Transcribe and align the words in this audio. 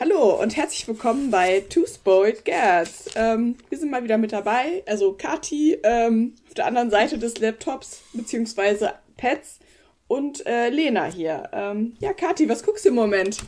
Hallo 0.00 0.40
und 0.40 0.56
herzlich 0.56 0.86
willkommen 0.86 1.32
bei 1.32 1.64
Two 1.68 1.84
Spoiled 1.84 2.44
Girls. 2.44 3.06
Ähm, 3.16 3.56
wir 3.68 3.78
sind 3.78 3.90
mal 3.90 4.04
wieder 4.04 4.16
mit 4.16 4.30
dabei, 4.30 4.84
also 4.86 5.14
Kati 5.14 5.76
ähm, 5.82 6.36
auf 6.46 6.54
der 6.54 6.66
anderen 6.66 6.88
Seite 6.88 7.18
des 7.18 7.38
Laptops 7.38 8.02
beziehungsweise 8.12 8.94
Pads 9.16 9.58
und 10.06 10.46
äh, 10.46 10.68
Lena 10.68 11.06
hier. 11.06 11.48
Ähm, 11.52 11.96
ja, 11.98 12.12
Kati, 12.12 12.48
was 12.48 12.62
guckst 12.62 12.84
du 12.84 12.90
im 12.90 12.94
Moment? 12.94 13.38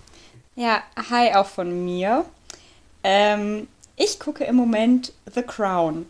Ja, 0.57 0.83
hi 1.09 1.33
auch 1.35 1.47
von 1.47 1.85
mir. 1.85 2.25
Ähm, 3.05 3.69
ich 3.95 4.19
gucke 4.19 4.43
im 4.43 4.57
Moment 4.57 5.13
The 5.33 5.43
Crown. 5.43 6.07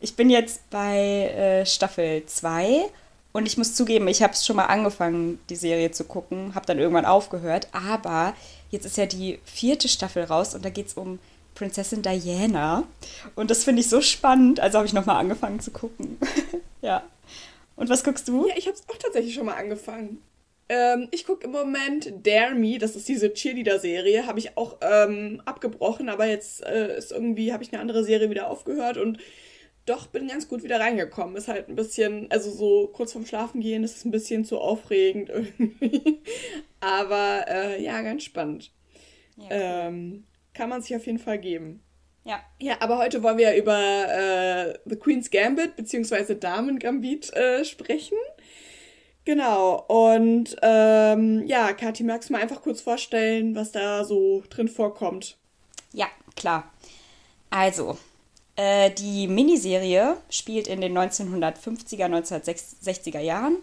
Ich 0.00 0.16
bin 0.16 0.28
jetzt 0.28 0.68
bei 0.68 0.98
äh, 0.98 1.64
Staffel 1.64 2.26
2 2.26 2.90
und 3.32 3.46
ich 3.46 3.56
muss 3.56 3.74
zugeben, 3.74 4.06
ich 4.06 4.22
habe 4.22 4.34
es 4.34 4.44
schon 4.44 4.56
mal 4.56 4.66
angefangen, 4.66 5.40
die 5.48 5.56
Serie 5.56 5.90
zu 5.92 6.04
gucken, 6.04 6.54
habe 6.54 6.66
dann 6.66 6.78
irgendwann 6.78 7.06
aufgehört, 7.06 7.68
aber 7.72 8.34
jetzt 8.74 8.84
ist 8.84 8.98
ja 8.98 9.06
die 9.06 9.38
vierte 9.44 9.88
Staffel 9.88 10.24
raus 10.24 10.54
und 10.54 10.64
da 10.64 10.68
geht 10.68 10.88
es 10.88 10.94
um 10.94 11.18
Prinzessin 11.54 12.02
Diana 12.02 12.84
und 13.34 13.50
das 13.50 13.64
finde 13.64 13.80
ich 13.80 13.88
so 13.88 14.00
spannend, 14.00 14.60
also 14.60 14.78
habe 14.78 14.86
ich 14.86 14.92
nochmal 14.92 15.16
angefangen 15.16 15.60
zu 15.60 15.70
gucken. 15.70 16.18
ja. 16.82 17.02
Und 17.76 17.88
was 17.88 18.04
guckst 18.04 18.28
du? 18.28 18.46
Ja, 18.46 18.54
ich 18.56 18.66
habe 18.66 18.76
es 18.76 18.84
auch 18.88 18.98
tatsächlich 18.98 19.34
schon 19.34 19.46
mal 19.46 19.56
angefangen. 19.56 20.22
Ähm, 20.68 21.08
ich 21.10 21.26
gucke 21.26 21.44
im 21.44 21.52
Moment 21.52 22.12
Dare 22.22 22.54
Me, 22.54 22.78
das 22.78 22.96
ist 22.96 23.08
diese 23.08 23.32
Cheerleader-Serie, 23.32 24.26
habe 24.26 24.38
ich 24.38 24.56
auch 24.56 24.78
ähm, 24.80 25.42
abgebrochen, 25.44 26.08
aber 26.08 26.26
jetzt 26.26 26.64
äh, 26.64 26.96
ist 26.96 27.12
irgendwie, 27.12 27.52
habe 27.52 27.62
ich 27.62 27.72
eine 27.72 27.80
andere 27.80 28.04
Serie 28.04 28.30
wieder 28.30 28.48
aufgehört 28.48 28.96
und 28.96 29.18
doch 29.86 30.06
bin 30.06 30.28
ganz 30.28 30.48
gut 30.48 30.62
wieder 30.62 30.80
reingekommen. 30.80 31.36
Ist 31.36 31.48
halt 31.48 31.68
ein 31.68 31.76
bisschen, 31.76 32.30
also 32.30 32.50
so 32.50 32.88
kurz 32.88 33.12
vorm 33.12 33.26
Schlafen 33.26 33.60
gehen, 33.60 33.84
ist 33.84 33.96
es 33.96 34.04
ein 34.04 34.10
bisschen 34.10 34.44
zu 34.44 34.58
aufregend 34.58 35.28
irgendwie. 35.58 36.22
aber 36.80 37.44
äh, 37.48 37.82
ja, 37.82 38.00
ganz 38.02 38.24
spannend. 38.24 38.72
Ja, 39.36 39.44
cool. 39.44 39.50
ähm, 39.50 40.24
kann 40.54 40.68
man 40.68 40.82
sich 40.82 40.94
auf 40.94 41.06
jeden 41.06 41.18
Fall 41.18 41.38
geben. 41.38 41.82
Ja. 42.24 42.40
Ja, 42.58 42.76
aber 42.80 42.98
heute 42.98 43.22
wollen 43.22 43.36
wir 43.36 43.52
ja 43.52 43.56
über 43.60 43.78
äh, 43.78 44.78
The 44.86 44.96
Queen's 44.96 45.30
Gambit 45.30 45.76
bzw. 45.76 46.34
Damen 46.36 46.78
Gambit 46.78 47.34
äh, 47.34 47.64
sprechen. 47.64 48.16
Genau, 49.26 49.84
und 49.88 50.54
ähm, 50.60 51.46
ja, 51.46 51.72
Kathi, 51.72 52.04
magst 52.04 52.28
du 52.28 52.34
mal 52.34 52.42
einfach 52.42 52.60
kurz 52.60 52.82
vorstellen, 52.82 53.54
was 53.54 53.72
da 53.72 54.04
so 54.04 54.42
drin 54.50 54.68
vorkommt? 54.68 55.38
Ja, 55.92 56.08
klar. 56.36 56.70
Also, 57.48 57.96
äh, 58.56 58.90
die 58.90 59.26
Miniserie 59.26 60.16
spielt 60.30 60.68
in 60.68 60.80
den 60.80 60.96
1950er, 60.96 62.06
1960er 62.06 63.20
Jahren. 63.20 63.56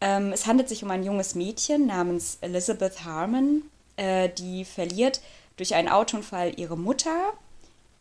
Ähm, 0.00 0.32
es 0.32 0.46
handelt 0.46 0.68
sich 0.68 0.82
um 0.82 0.90
ein 0.90 1.04
junges 1.04 1.34
Mädchen 1.34 1.86
namens 1.86 2.38
Elizabeth 2.40 3.04
Harmon, 3.04 3.62
äh, 3.96 4.28
die 4.28 4.64
verliert 4.64 5.20
durch 5.56 5.74
einen 5.74 5.88
Autounfall 5.88 6.52
ihre 6.58 6.76
Mutter. 6.76 7.32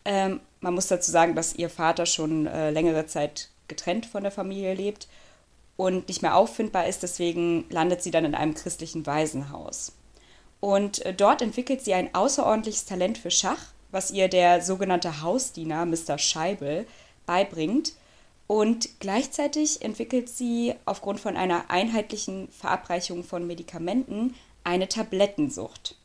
Ähm, 0.03 0.39
man 0.59 0.73
muss 0.73 0.87
dazu 0.87 1.11
sagen, 1.11 1.35
dass 1.35 1.55
ihr 1.55 1.69
Vater 1.69 2.05
schon 2.05 2.47
äh, 2.47 2.71
längere 2.71 3.05
Zeit 3.05 3.49
getrennt 3.67 4.05
von 4.05 4.23
der 4.23 4.31
Familie 4.31 4.73
lebt 4.73 5.07
und 5.77 6.07
nicht 6.07 6.21
mehr 6.21 6.35
auffindbar 6.35 6.87
ist. 6.87 7.03
Deswegen 7.03 7.65
landet 7.69 8.01
sie 8.01 8.11
dann 8.11 8.25
in 8.25 8.35
einem 8.35 8.55
christlichen 8.55 9.05
Waisenhaus. 9.05 9.93
Und 10.59 11.05
äh, 11.05 11.13
dort 11.13 11.41
entwickelt 11.41 11.81
sie 11.81 11.93
ein 11.93 12.13
außerordentliches 12.13 12.85
Talent 12.85 13.17
für 13.17 13.31
Schach 13.31 13.74
was 13.95 14.11
ihr 14.11 14.27
der 14.27 14.61
sogenannte 14.61 15.21
Hausdiener 15.21 15.85
Mr. 15.85 16.17
Scheibel 16.17 16.85
beibringt. 17.25 17.93
Und 18.45 18.99
gleichzeitig 18.99 19.81
entwickelt 19.81 20.29
sie 20.29 20.75
aufgrund 20.83 21.19
von 21.19 21.37
einer 21.37 21.71
einheitlichen 21.71 22.49
Verabreichung 22.49 23.23
von 23.23 23.47
Medikamenten 23.47 24.35
eine 24.63 24.87
Tablettensucht. 24.87 25.95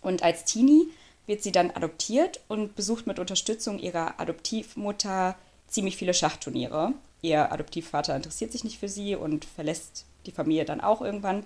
Und 0.00 0.22
als 0.22 0.44
Teenie 0.44 0.88
wird 1.26 1.42
sie 1.42 1.52
dann 1.52 1.70
adoptiert 1.70 2.40
und 2.48 2.74
besucht 2.74 3.06
mit 3.06 3.18
Unterstützung 3.18 3.78
ihrer 3.78 4.18
Adoptivmutter 4.18 5.36
ziemlich 5.68 5.96
viele 5.96 6.14
Schachturniere. 6.14 6.94
Ihr 7.20 7.52
Adoptivvater 7.52 8.16
interessiert 8.16 8.52
sich 8.52 8.64
nicht 8.64 8.78
für 8.78 8.88
sie 8.88 9.16
und 9.16 9.44
verlässt 9.44 10.06
die 10.24 10.32
Familie 10.32 10.64
dann 10.64 10.80
auch 10.80 11.02
irgendwann. 11.02 11.44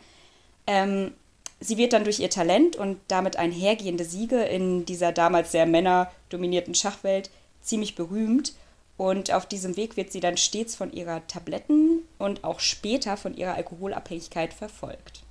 Ähm, 0.66 1.12
Sie 1.60 1.76
wird 1.76 1.92
dann 1.92 2.04
durch 2.04 2.18
ihr 2.18 2.30
Talent 2.30 2.76
und 2.76 2.98
damit 3.08 3.36
einhergehende 3.36 4.04
Siege 4.04 4.42
in 4.42 4.86
dieser 4.86 5.12
damals 5.12 5.52
sehr 5.52 5.66
männerdominierten 5.66 6.74
Schachwelt 6.74 7.30
ziemlich 7.60 7.94
berühmt. 7.94 8.54
Und 8.96 9.32
auf 9.32 9.46
diesem 9.46 9.76
Weg 9.76 9.96
wird 9.96 10.10
sie 10.10 10.20
dann 10.20 10.36
stets 10.36 10.74
von 10.74 10.92
ihrer 10.92 11.26
Tabletten 11.26 12.00
und 12.18 12.44
auch 12.44 12.60
später 12.60 13.16
von 13.16 13.34
ihrer 13.34 13.54
Alkoholabhängigkeit 13.54 14.54
verfolgt. 14.54 15.22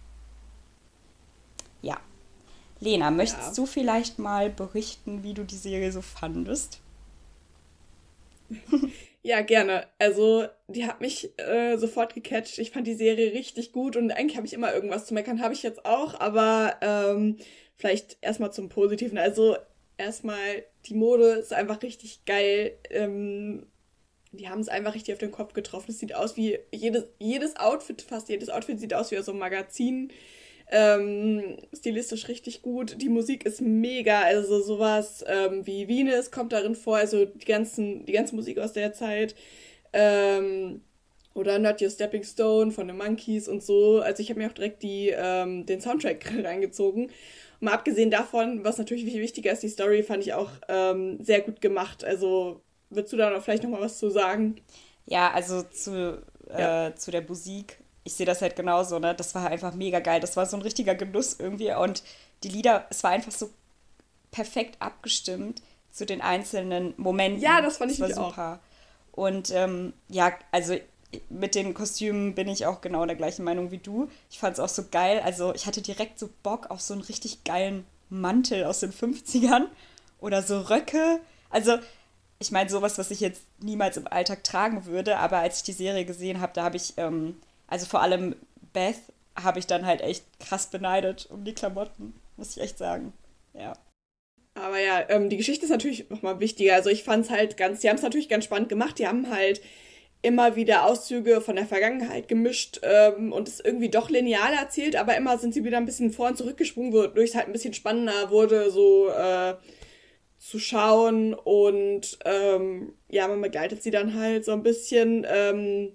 Ja. 1.81 1.97
Lena, 2.79 3.11
möchtest 3.11 3.49
ja. 3.49 3.53
du 3.55 3.65
vielleicht 3.65 4.19
mal 4.19 4.49
berichten, 4.49 5.23
wie 5.23 5.33
du 5.33 5.43
die 5.43 5.57
Serie 5.57 5.91
so 5.91 6.01
fandest? 6.01 6.79
Ja, 9.29 9.41
gerne. 9.41 9.85
Also, 9.99 10.47
die 10.67 10.87
hat 10.87 11.01
mich 11.01 11.37
äh, 11.37 11.77
sofort 11.77 12.15
gecatcht. 12.15 12.57
Ich 12.57 12.71
fand 12.71 12.87
die 12.87 12.95
Serie 12.95 13.31
richtig 13.31 13.71
gut 13.71 13.95
und 13.95 14.09
eigentlich 14.09 14.37
habe 14.37 14.47
ich 14.47 14.53
immer 14.53 14.73
irgendwas 14.73 15.05
zu 15.05 15.13
meckern. 15.13 15.39
Habe 15.39 15.53
ich 15.53 15.61
jetzt 15.61 15.85
auch, 15.85 16.19
aber 16.19 16.77
ähm, 16.81 17.37
vielleicht 17.75 18.17
erstmal 18.21 18.51
zum 18.51 18.69
Positiven. 18.69 19.19
Also, 19.19 19.55
erstmal, 19.97 20.63
die 20.87 20.95
Mode 20.95 21.33
ist 21.33 21.53
einfach 21.53 21.83
richtig 21.83 22.25
geil. 22.25 22.71
Ähm, 22.89 23.67
die 24.31 24.49
haben 24.49 24.61
es 24.61 24.67
einfach 24.67 24.95
richtig 24.95 25.13
auf 25.13 25.19
den 25.19 25.29
Kopf 25.31 25.53
getroffen. 25.53 25.91
Es 25.91 25.99
sieht 25.99 26.15
aus 26.15 26.35
wie 26.35 26.57
jedes, 26.71 27.03
jedes 27.19 27.55
Outfit, 27.55 28.01
fast 28.01 28.29
jedes 28.29 28.49
Outfit 28.49 28.79
sieht 28.79 28.95
aus 28.95 29.11
wie 29.11 29.21
so 29.21 29.31
ein 29.31 29.37
Magazin. 29.37 30.11
Ähm, 30.71 31.57
stilistisch 31.73 32.27
richtig 32.27 32.61
gut. 32.61 33.01
Die 33.01 33.09
Musik 33.09 33.45
ist 33.45 33.61
mega. 33.61 34.21
Also 34.21 34.61
sowas 34.61 35.23
ähm, 35.27 35.65
wie 35.65 35.87
Venus 35.87 36.31
kommt 36.31 36.53
darin 36.53 36.75
vor. 36.75 36.97
Also 36.97 37.25
die, 37.25 37.45
ganzen, 37.45 38.05
die 38.05 38.13
ganze 38.13 38.35
Musik 38.35 38.59
aus 38.59 38.73
der 38.73 38.93
Zeit. 38.93 39.35
Ähm, 39.93 40.81
oder 41.33 41.57
Not 41.57 41.81
Your 41.81 41.89
Stepping 41.89 42.23
Stone 42.23 42.71
von 42.71 42.87
den 42.87 42.97
Monkeys 42.97 43.47
und 43.47 43.63
so. 43.63 44.01
Also 44.01 44.21
ich 44.21 44.29
habe 44.29 44.39
mir 44.39 44.49
auch 44.49 44.53
direkt 44.53 44.83
die, 44.83 45.09
ähm, 45.15 45.65
den 45.65 45.81
Soundtrack 45.81 46.31
reingezogen. 46.43 47.09
mal 47.59 47.73
abgesehen 47.73 48.11
davon, 48.11 48.63
was 48.63 48.77
natürlich 48.77 49.05
viel 49.05 49.21
wichtiger 49.21 49.51
ist, 49.51 49.63
die 49.63 49.69
Story 49.69 50.03
fand 50.03 50.23
ich 50.23 50.33
auch 50.33 50.51
ähm, 50.67 51.17
sehr 51.19 51.41
gut 51.41 51.61
gemacht. 51.61 52.03
Also 52.03 52.61
würdest 52.89 53.13
du 53.13 53.17
da 53.17 53.29
noch 53.31 53.43
vielleicht 53.43 53.63
noch 53.63 53.69
mal 53.69 53.81
was 53.81 53.97
zu 53.97 54.09
sagen? 54.09 54.61
Ja, 55.05 55.31
also 55.31 55.63
zu, 55.63 56.21
äh, 56.49 56.61
ja. 56.61 56.95
zu 56.95 57.09
der 57.09 57.23
Musik 57.23 57.79
ich 58.09 58.15
sehe 58.15 58.25
das 58.25 58.41
halt 58.41 58.55
genauso, 58.55 58.97
ne? 58.97 59.13
Das 59.13 59.35
war 59.35 59.47
einfach 59.47 59.75
mega 59.75 59.99
geil. 59.99 60.19
Das 60.19 60.35
war 60.35 60.47
so 60.47 60.57
ein 60.57 60.63
richtiger 60.63 60.95
Genuss 60.95 61.35
irgendwie. 61.37 61.71
Und 61.73 62.01
die 62.41 62.49
Lieder, 62.49 62.87
es 62.89 63.03
war 63.03 63.11
einfach 63.11 63.31
so 63.31 63.51
perfekt 64.31 64.77
abgestimmt 64.79 65.61
zu 65.91 66.07
den 66.07 66.19
einzelnen 66.19 66.95
Momenten. 66.97 67.39
Ja, 67.39 67.61
das 67.61 67.77
fand 67.77 67.91
ich 67.91 67.99
das 67.99 68.17
war 68.17 68.29
super. 68.29 68.59
Auch. 69.13 69.23
Und 69.23 69.51
ähm, 69.51 69.93
ja, 70.07 70.31
also 70.51 70.75
mit 71.29 71.53
den 71.53 71.75
Kostümen 71.75 72.33
bin 72.33 72.47
ich 72.47 72.65
auch 72.65 72.81
genau 72.81 73.05
der 73.05 73.15
gleichen 73.15 73.43
Meinung 73.43 73.69
wie 73.69 73.77
du. 73.77 74.09
Ich 74.31 74.39
fand 74.39 74.53
es 74.53 74.59
auch 74.59 74.69
so 74.69 74.85
geil. 74.89 75.21
Also 75.23 75.53
ich 75.53 75.67
hatte 75.67 75.83
direkt 75.83 76.17
so 76.17 76.29
Bock 76.41 76.71
auf 76.71 76.81
so 76.81 76.95
einen 76.95 77.03
richtig 77.03 77.43
geilen 77.43 77.85
Mantel 78.09 78.63
aus 78.63 78.79
den 78.79 78.91
50ern 78.91 79.65
oder 80.19 80.41
so 80.41 80.61
Röcke. 80.61 81.19
Also 81.51 81.77
ich 82.39 82.49
meine, 82.49 82.71
sowas, 82.71 82.97
was 82.97 83.11
ich 83.11 83.19
jetzt 83.19 83.43
niemals 83.59 83.97
im 83.97 84.07
Alltag 84.07 84.43
tragen 84.43 84.85
würde, 84.85 85.17
aber 85.17 85.37
als 85.37 85.57
ich 85.57 85.63
die 85.63 85.73
Serie 85.73 86.05
gesehen 86.05 86.41
habe, 86.41 86.53
da 86.55 86.63
habe 86.63 86.77
ich 86.77 86.95
ähm, 86.97 87.37
also 87.69 87.85
vor 87.85 88.01
allem 88.01 88.35
Beth 88.73 89.01
habe 89.35 89.59
ich 89.59 89.67
dann 89.67 89.85
halt 89.85 90.01
echt 90.01 90.25
krass 90.39 90.67
beneidet 90.67 91.27
um 91.31 91.43
die 91.43 91.53
Klamotten, 91.53 92.13
muss 92.35 92.57
ich 92.57 92.63
echt 92.63 92.77
sagen. 92.77 93.13
Ja. 93.53 93.73
Aber 94.55 94.79
ja, 94.79 95.07
ähm, 95.09 95.29
die 95.29 95.37
Geschichte 95.37 95.65
ist 95.65 95.71
natürlich 95.71 96.09
nochmal 96.09 96.39
wichtiger. 96.39 96.75
Also 96.75 96.89
ich 96.89 97.03
fand 97.03 97.25
es 97.25 97.31
halt 97.31 97.55
ganz, 97.55 97.79
die 97.79 97.89
haben 97.89 97.95
es 97.95 98.01
natürlich 98.01 98.27
ganz 98.27 98.43
spannend 98.45 98.69
gemacht. 98.69 98.99
Die 98.99 99.07
haben 99.07 99.29
halt 99.29 99.61
immer 100.21 100.57
wieder 100.57 100.85
Auszüge 100.85 101.39
von 101.39 101.55
der 101.55 101.65
Vergangenheit 101.65 102.27
gemischt 102.27 102.81
ähm, 102.83 103.31
und 103.31 103.47
es 103.47 103.61
irgendwie 103.61 103.89
doch 103.89 104.09
lineal 104.09 104.53
erzählt, 104.53 104.97
aber 104.97 105.15
immer 105.15 105.37
sind 105.37 105.53
sie 105.53 105.63
wieder 105.63 105.77
ein 105.77 105.85
bisschen 105.85 106.11
vor 106.11 106.27
und 106.27 106.37
zurückgesprungen, 106.37 106.91
wodurch 106.91 107.29
es 107.29 107.35
halt 107.35 107.47
ein 107.47 107.53
bisschen 107.53 107.73
spannender 107.73 108.29
wurde, 108.29 108.69
so 108.69 109.07
äh, 109.07 109.55
zu 110.37 110.59
schauen 110.59 111.33
und 111.33 112.19
ähm, 112.25 112.95
ja, 113.07 113.29
man 113.29 113.41
begleitet 113.41 113.81
sie 113.81 113.91
dann 113.91 114.19
halt 114.19 114.43
so 114.43 114.51
ein 114.51 114.63
bisschen. 114.63 115.25
Ähm, 115.29 115.93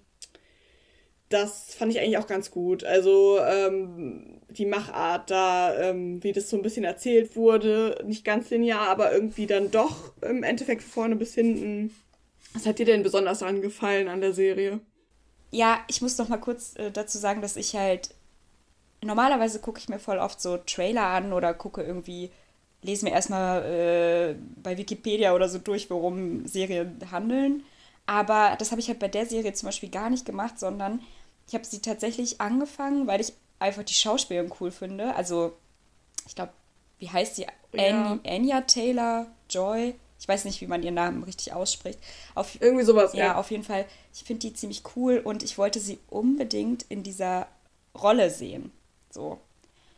das 1.34 1.74
fand 1.74 1.92
ich 1.92 1.98
eigentlich 1.98 2.18
auch 2.18 2.28
ganz 2.28 2.50
gut. 2.52 2.84
Also 2.84 3.38
ähm, 3.40 4.40
die 4.50 4.66
Machart 4.66 5.30
da, 5.30 5.74
ähm, 5.76 6.22
wie 6.22 6.32
das 6.32 6.48
so 6.48 6.56
ein 6.56 6.62
bisschen 6.62 6.84
erzählt 6.84 7.34
wurde, 7.34 8.02
nicht 8.06 8.24
ganz 8.24 8.50
linear, 8.50 8.88
aber 8.88 9.12
irgendwie 9.12 9.46
dann 9.46 9.72
doch 9.72 10.12
im 10.22 10.44
Endeffekt 10.44 10.82
vorne 10.82 11.16
bis 11.16 11.34
hinten. 11.34 11.92
Was 12.52 12.66
hat 12.66 12.78
dir 12.78 12.86
denn 12.86 13.02
besonders 13.02 13.42
angefallen 13.42 14.06
an 14.06 14.20
der 14.20 14.32
Serie? 14.32 14.78
Ja, 15.50 15.80
ich 15.88 16.00
muss 16.02 16.18
noch 16.18 16.28
mal 16.28 16.38
kurz 16.38 16.76
äh, 16.76 16.92
dazu 16.92 17.18
sagen, 17.18 17.42
dass 17.42 17.56
ich 17.56 17.74
halt 17.74 18.10
normalerweise 19.02 19.58
gucke 19.58 19.80
ich 19.80 19.88
mir 19.88 19.98
voll 19.98 20.18
oft 20.18 20.40
so 20.40 20.56
Trailer 20.56 21.06
an 21.06 21.32
oder 21.32 21.52
gucke 21.52 21.82
irgendwie, 21.82 22.30
lese 22.82 23.04
mir 23.04 23.12
erstmal 23.12 23.64
äh, 23.64 24.34
bei 24.62 24.78
Wikipedia 24.78 25.34
oder 25.34 25.48
so 25.48 25.58
durch, 25.58 25.90
worum 25.90 26.46
Serien 26.46 26.96
handeln. 27.10 27.64
Aber 28.06 28.54
das 28.58 28.70
habe 28.70 28.80
ich 28.80 28.88
halt 28.88 29.00
bei 29.00 29.08
der 29.08 29.26
Serie 29.26 29.52
zum 29.52 29.66
Beispiel 29.66 29.90
gar 29.90 30.10
nicht 30.10 30.26
gemacht, 30.26 30.60
sondern 30.60 31.00
ich 31.46 31.54
habe 31.54 31.64
sie 31.64 31.80
tatsächlich 31.80 32.40
angefangen, 32.40 33.06
weil 33.06 33.20
ich 33.20 33.32
einfach 33.58 33.82
die 33.82 33.94
Schauspielerin 33.94 34.52
cool 34.60 34.70
finde. 34.70 35.14
Also, 35.14 35.56
ich 36.26 36.34
glaube, 36.34 36.52
wie 36.98 37.10
heißt 37.10 37.36
sie? 37.36 37.46
Ja. 37.72 38.18
Anya 38.26 38.62
Taylor 38.62 39.26
Joy. 39.50 39.94
Ich 40.18 40.28
weiß 40.28 40.44
nicht, 40.46 40.60
wie 40.60 40.66
man 40.66 40.82
ihren 40.82 40.94
Namen 40.94 41.22
richtig 41.24 41.52
ausspricht. 41.52 41.98
Auf, 42.34 42.60
Irgendwie 42.60 42.84
sowas, 42.84 43.12
ja. 43.12 43.26
Ja, 43.26 43.36
auf 43.36 43.50
jeden 43.50 43.64
Fall. 43.64 43.84
Ich 44.12 44.24
finde 44.24 44.40
die 44.40 44.54
ziemlich 44.54 44.82
cool 44.96 45.18
und 45.18 45.42
ich 45.42 45.58
wollte 45.58 45.80
sie 45.80 45.98
unbedingt 46.08 46.84
in 46.84 47.02
dieser 47.02 47.48
Rolle 47.94 48.30
sehen. 48.30 48.72
So. 49.10 49.40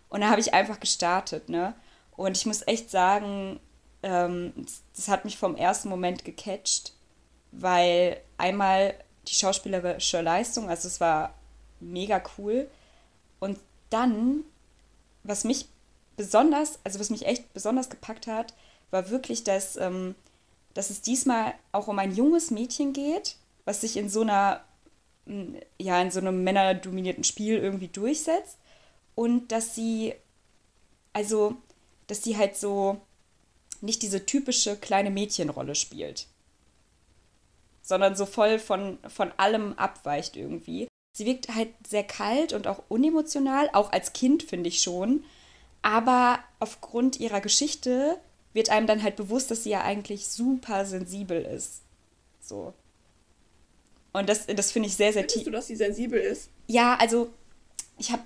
Und 0.09 0.23
da 0.23 0.31
habe 0.31 0.41
ich 0.41 0.53
einfach 0.55 0.81
gestartet, 0.81 1.49
ne? 1.49 1.75
Und 2.17 2.37
ich 2.37 2.47
muss 2.47 2.67
echt 2.67 2.91
sagen, 2.91 3.61
ähm, 4.03 4.53
das 4.95 5.09
hat 5.09 5.25
mich 5.25 5.37
vom 5.37 5.55
ersten 5.55 5.89
Moment 5.89 6.25
gecatcht, 6.25 6.95
weil 7.53 8.21
einmal 8.39 8.95
die 9.29 9.35
schauspielerische 9.35 10.23
Leistung, 10.23 10.69
also 10.69 10.89
es 10.89 11.01
war 11.01 11.35
mega 11.81 12.23
cool. 12.39 12.69
Und 13.41 13.59
dann, 13.91 14.45
was 15.23 15.45
mich 15.45 15.67
besonders, 16.17 16.79
also 16.85 16.99
was 16.99 17.11
mich 17.11 17.27
echt 17.27 17.53
besonders 17.53 17.91
gepackt 17.91 18.27
hat, 18.27 18.55
war 18.91 19.11
wirklich, 19.11 19.45
dass, 19.45 19.77
ähm, 19.77 20.15
dass 20.75 20.91
es 20.91 21.03
diesmal 21.03 21.55
auch 21.73 21.89
um 21.89 21.99
ein 21.99 22.15
junges 22.15 22.51
Mädchen 22.51 22.93
geht, 22.93 23.37
was 23.65 23.81
sich 23.81 23.97
in 23.97 24.09
so 24.09 24.23
einer, 24.23 24.65
ja, 25.79 26.01
in 26.01 26.11
so 26.11 26.21
einem 26.21 26.45
männerdominierten 26.45 27.25
Spiel 27.25 27.59
irgendwie 27.59 27.89
durchsetzt. 27.89 28.59
Und 29.15 29.51
dass 29.51 29.75
sie, 29.75 30.15
also, 31.13 31.57
dass 32.07 32.23
sie 32.23 32.37
halt 32.37 32.57
so 32.57 33.01
nicht 33.81 34.03
diese 34.03 34.25
typische 34.27 34.77
kleine 34.77 35.11
Mädchenrolle 35.11 35.75
spielt, 35.75 36.27
sondern 37.83 38.17
so 38.17 38.27
voll 38.27 38.59
von, 38.59 38.99
von 39.09 39.33
allem 39.37 39.75
abweicht 39.75 40.37
irgendwie. 40.37 40.89
Sie 41.17 41.25
wirkt 41.25 41.55
halt 41.55 41.71
sehr 41.89 42.05
kalt 42.05 42.53
und 42.53 42.67
auch 42.67 42.83
unemotional, 42.91 43.71
auch 43.73 43.91
als 43.91 44.13
Kind 44.13 44.43
finde 44.43 44.69
ich 44.69 44.83
schon. 44.83 45.25
Aber 45.81 46.41
aufgrund 46.61 47.19
ihrer 47.19 47.41
Geschichte 47.41 48.19
wird 48.53 48.69
einem 48.69 48.87
dann 48.87 49.03
halt 49.03 49.17
bewusst, 49.17 49.51
dass 49.51 49.63
sie 49.63 49.71
ja 49.71 49.81
eigentlich 49.81 50.29
super 50.29 50.85
sensibel 50.85 51.41
ist. 51.41 51.81
So. 52.43 52.75
Und 54.13 54.29
das, 54.29 54.45
das 54.45 54.73
finde 54.73 54.89
ich 54.89 54.97
sehr, 54.97 55.15
sehr 55.15 55.27
tief. 55.27 55.45
du, 55.45 55.51
dass 55.51 55.69
sie 55.69 55.77
sensibel 55.77 56.21
ist? 56.21 56.51
Ja, 56.67 56.97
also 56.97 57.31
ich 57.97 58.13
habe, 58.13 58.23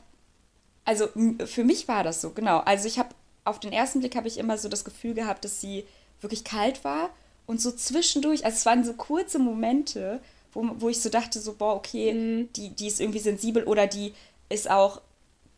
also 0.85 1.07
für 1.47 1.63
mich 1.63 1.87
war 1.87 2.03
das 2.03 2.21
so, 2.21 2.31
genau. 2.31 2.59
Also 2.59 2.89
ich 2.89 2.99
habe, 2.99 3.11
auf 3.45 3.61
den 3.61 3.73
ersten 3.73 4.01
Blick 4.01 4.17
habe 4.17 4.27
ich 4.27 4.37
immer 4.37 4.59
so 4.59 4.69
das 4.69 4.85
Gefühl 4.85 5.15
gehabt, 5.15 5.45
dass 5.45 5.61
sie 5.61 5.85
wirklich 6.21 6.43
kalt 6.43 6.83
war 6.83 7.11
und 7.47 7.61
so 7.61 7.71
zwischendurch, 7.71 8.45
also 8.45 8.57
es 8.57 8.67
waren 8.67 8.83
so 8.83 8.95
kurze 8.95 9.39
Momente, 9.39 10.21
wo, 10.53 10.69
wo 10.79 10.89
ich 10.89 11.01
so 11.01 11.09
dachte, 11.09 11.41
so, 11.41 11.55
boah, 11.55 11.75
okay, 11.75 12.13
mhm. 12.13 12.53
die, 12.55 12.71
die 12.71 12.87
ist 12.87 13.01
irgendwie 13.01 13.19
sensibel 13.19 13.65
oder 13.65 13.87
die 13.87 14.15
ist 14.49 14.71
auch, 14.71 15.01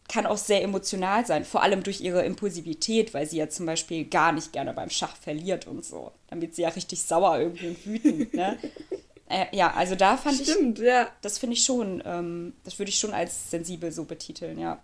kann 0.09 0.27
auch 0.27 0.37
sehr 0.37 0.62
emotional 0.62 1.25
sein, 1.27 1.44
vor 1.44 1.62
allem 1.62 1.83
durch 1.83 2.00
ihre 2.00 2.25
Impulsivität, 2.25 3.15
weil 3.15 3.27
sie 3.27 3.39
ja 3.39 3.49
zum 3.49 3.67
Beispiel 3.67 4.05
gar 4.05 4.33
nicht 4.33 4.53
gerne 4.53 4.75
beim 4.75 4.91
Schach 4.91 5.17
verliert 5.17 5.67
und 5.67 5.85
so. 5.85 6.12
Dann 6.29 6.43
wird 6.43 6.55
sie 6.55 6.62
ja 6.62 6.69
richtig 6.69 7.03
sauer 7.03 7.39
irgendwie 7.39 7.69
und 7.69 7.87
wütend, 7.87 8.35
ne? 8.35 8.59
äh, 9.29 9.47
ja, 9.56 9.73
also 9.73 9.94
da 9.94 10.17
fand 10.17 10.41
Stimmt, 10.41 10.79
ich. 10.79 10.85
Ja. 10.85 11.09
Das 11.23 11.38
finde 11.38 11.55
ich 11.55 11.65
schon, 11.65 12.03
ähm, 12.05 12.55
das 12.65 12.79
würde 12.79 12.91
ich 12.91 12.99
schon 12.99 13.15
als 13.15 13.50
sensibel 13.50 13.91
so 13.91 14.05
betiteln, 14.05 14.59
ja. 14.59 14.83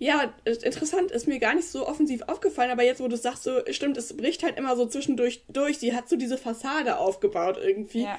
Ja, 0.00 0.32
interessant, 0.44 1.10
ist 1.10 1.28
mir 1.28 1.38
gar 1.38 1.54
nicht 1.54 1.68
so 1.68 1.86
offensiv 1.86 2.22
aufgefallen, 2.22 2.70
aber 2.70 2.82
jetzt, 2.82 3.02
wo 3.02 3.08
du 3.08 3.18
sagst, 3.18 3.42
so, 3.42 3.60
stimmt, 3.70 3.98
es 3.98 4.16
bricht 4.16 4.42
halt 4.42 4.56
immer 4.56 4.74
so 4.74 4.86
zwischendurch 4.86 5.42
durch. 5.48 5.78
Sie 5.78 5.94
hat 5.94 6.08
so 6.08 6.16
diese 6.16 6.38
Fassade 6.38 6.96
aufgebaut 6.96 7.58
irgendwie. 7.62 8.04
Ja. 8.04 8.18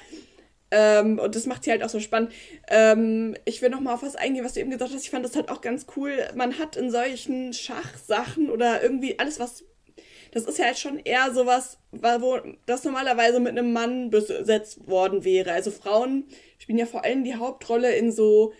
Ähm, 0.71 1.19
und 1.19 1.35
das 1.35 1.45
macht 1.45 1.65
sie 1.65 1.71
halt 1.71 1.83
auch 1.83 1.89
so 1.89 1.99
spannend. 1.99 2.31
Ähm, 2.69 3.35
ich 3.43 3.61
will 3.61 3.69
noch 3.69 3.81
mal 3.81 3.93
auf 3.93 4.03
was 4.03 4.15
eingehen, 4.15 4.45
was 4.45 4.53
du 4.53 4.61
eben 4.61 4.71
gesagt 4.71 4.93
hast. 4.93 5.03
Ich 5.03 5.09
fand 5.09 5.25
das 5.25 5.35
halt 5.35 5.49
auch 5.49 5.59
ganz 5.59 5.85
cool. 5.95 6.17
Man 6.33 6.57
hat 6.57 6.77
in 6.77 6.89
solchen 6.89 7.51
Schachsachen 7.53 8.49
oder 8.49 8.81
irgendwie 8.81 9.19
alles, 9.19 9.39
was. 9.39 9.65
Das 10.31 10.45
ist 10.45 10.59
ja 10.59 10.65
halt 10.65 10.79
schon 10.79 10.97
eher 10.97 11.33
sowas, 11.33 11.77
wo 11.91 12.39
das 12.65 12.85
normalerweise 12.85 13.41
mit 13.41 13.51
einem 13.51 13.73
Mann 13.73 14.09
besetzt 14.09 14.87
worden 14.87 15.25
wäre. 15.25 15.51
Also 15.51 15.71
Frauen 15.71 16.23
spielen 16.57 16.77
ja 16.77 16.85
vor 16.85 17.03
allem 17.03 17.25
die 17.25 17.35
Hauptrolle 17.35 17.93
in 17.93 18.13
so 18.13 18.53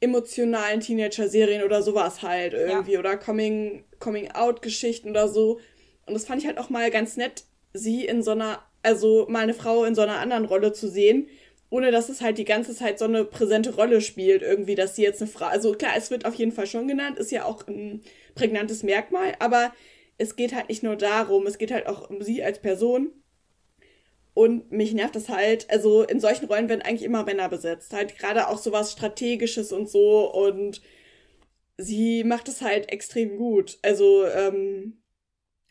emotionalen 0.00 0.80
Teenager-Serien 0.80 1.62
oder 1.62 1.82
sowas 1.82 2.20
halt 2.20 2.52
irgendwie. 2.52 2.92
Ja. 2.92 2.98
Oder 2.98 3.16
Coming, 3.16 3.84
Coming-out-Geschichten 4.00 5.08
oder 5.08 5.28
so. 5.28 5.60
Und 6.04 6.12
das 6.12 6.26
fand 6.26 6.42
ich 6.42 6.46
halt 6.46 6.58
auch 6.58 6.68
mal 6.68 6.90
ganz 6.90 7.16
nett, 7.16 7.44
sie 7.72 8.04
in 8.04 8.22
so 8.22 8.32
einer, 8.32 8.62
also 8.82 9.24
mal 9.30 9.44
eine 9.44 9.54
Frau 9.54 9.84
in 9.84 9.94
so 9.94 10.02
einer 10.02 10.18
anderen 10.18 10.44
Rolle 10.44 10.74
zu 10.74 10.90
sehen 10.90 11.26
ohne 11.74 11.90
dass 11.90 12.08
es 12.08 12.20
halt 12.20 12.38
die 12.38 12.44
ganze 12.44 12.72
Zeit 12.72 13.00
so 13.00 13.04
eine 13.04 13.24
präsente 13.24 13.74
Rolle 13.74 14.00
spielt, 14.00 14.42
irgendwie, 14.42 14.76
dass 14.76 14.94
sie 14.94 15.02
jetzt 15.02 15.20
eine 15.20 15.28
Frau, 15.28 15.46
also 15.46 15.72
klar, 15.72 15.90
es 15.96 16.08
wird 16.08 16.24
auf 16.24 16.36
jeden 16.36 16.52
Fall 16.52 16.68
schon 16.68 16.86
genannt, 16.86 17.18
ist 17.18 17.32
ja 17.32 17.44
auch 17.46 17.66
ein 17.66 18.00
prägnantes 18.36 18.84
Merkmal, 18.84 19.34
aber 19.40 19.74
es 20.16 20.36
geht 20.36 20.54
halt 20.54 20.68
nicht 20.68 20.84
nur 20.84 20.94
darum, 20.94 21.48
es 21.48 21.58
geht 21.58 21.72
halt 21.72 21.88
auch 21.88 22.08
um 22.08 22.22
sie 22.22 22.44
als 22.44 22.62
Person. 22.62 23.10
Und 24.34 24.70
mich 24.70 24.94
nervt 24.94 25.16
das 25.16 25.28
halt, 25.28 25.68
also 25.68 26.04
in 26.04 26.20
solchen 26.20 26.46
Rollen 26.46 26.68
werden 26.68 26.82
eigentlich 26.82 27.02
immer 27.02 27.24
Männer 27.24 27.48
besetzt, 27.48 27.92
halt 27.92 28.16
gerade 28.18 28.46
auch 28.46 28.58
sowas 28.58 28.92
Strategisches 28.92 29.72
und 29.72 29.90
so 29.90 30.32
und 30.32 30.80
sie 31.76 32.22
macht 32.22 32.46
es 32.46 32.62
halt 32.62 32.92
extrem 32.92 33.36
gut. 33.36 33.78
Also, 33.82 34.26
ähm, 34.26 35.02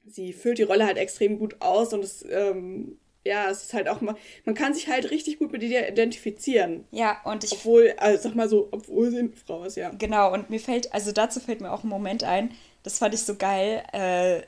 sie 0.05 0.33
füllt 0.33 0.57
die 0.57 0.63
Rolle 0.63 0.85
halt 0.85 0.97
extrem 0.97 1.39
gut 1.39 1.61
aus 1.61 1.93
und 1.93 2.03
es 2.03 2.25
ähm, 2.29 2.99
ja, 3.25 3.49
es 3.49 3.63
ist 3.63 3.73
halt 3.73 3.87
auch 3.87 4.01
mal, 4.01 4.15
man 4.45 4.55
kann 4.55 4.73
sich 4.73 4.87
halt 4.89 5.09
richtig 5.11 5.39
gut 5.39 5.51
mit 5.51 5.63
ihr 5.63 5.87
identifizieren. 5.87 6.85
Ja, 6.91 7.21
und 7.23 7.43
ich. 7.43 7.53
Obwohl, 7.53 7.93
also 7.97 8.21
sag 8.21 8.35
mal 8.35 8.49
so, 8.49 8.67
obwohl 8.71 9.11
sie 9.11 9.19
eine 9.19 9.29
Frau 9.29 9.63
ist, 9.63 9.77
ja. 9.77 9.91
Genau, 9.97 10.33
und 10.33 10.49
mir 10.49 10.59
fällt, 10.59 10.93
also 10.93 11.11
dazu 11.11 11.39
fällt 11.39 11.61
mir 11.61 11.71
auch 11.71 11.83
ein 11.83 11.89
Moment 11.89 12.23
ein, 12.23 12.51
das 12.83 12.99
fand 12.99 13.13
ich 13.13 13.23
so 13.23 13.35
geil. 13.35 13.83
Äh, 13.93 14.41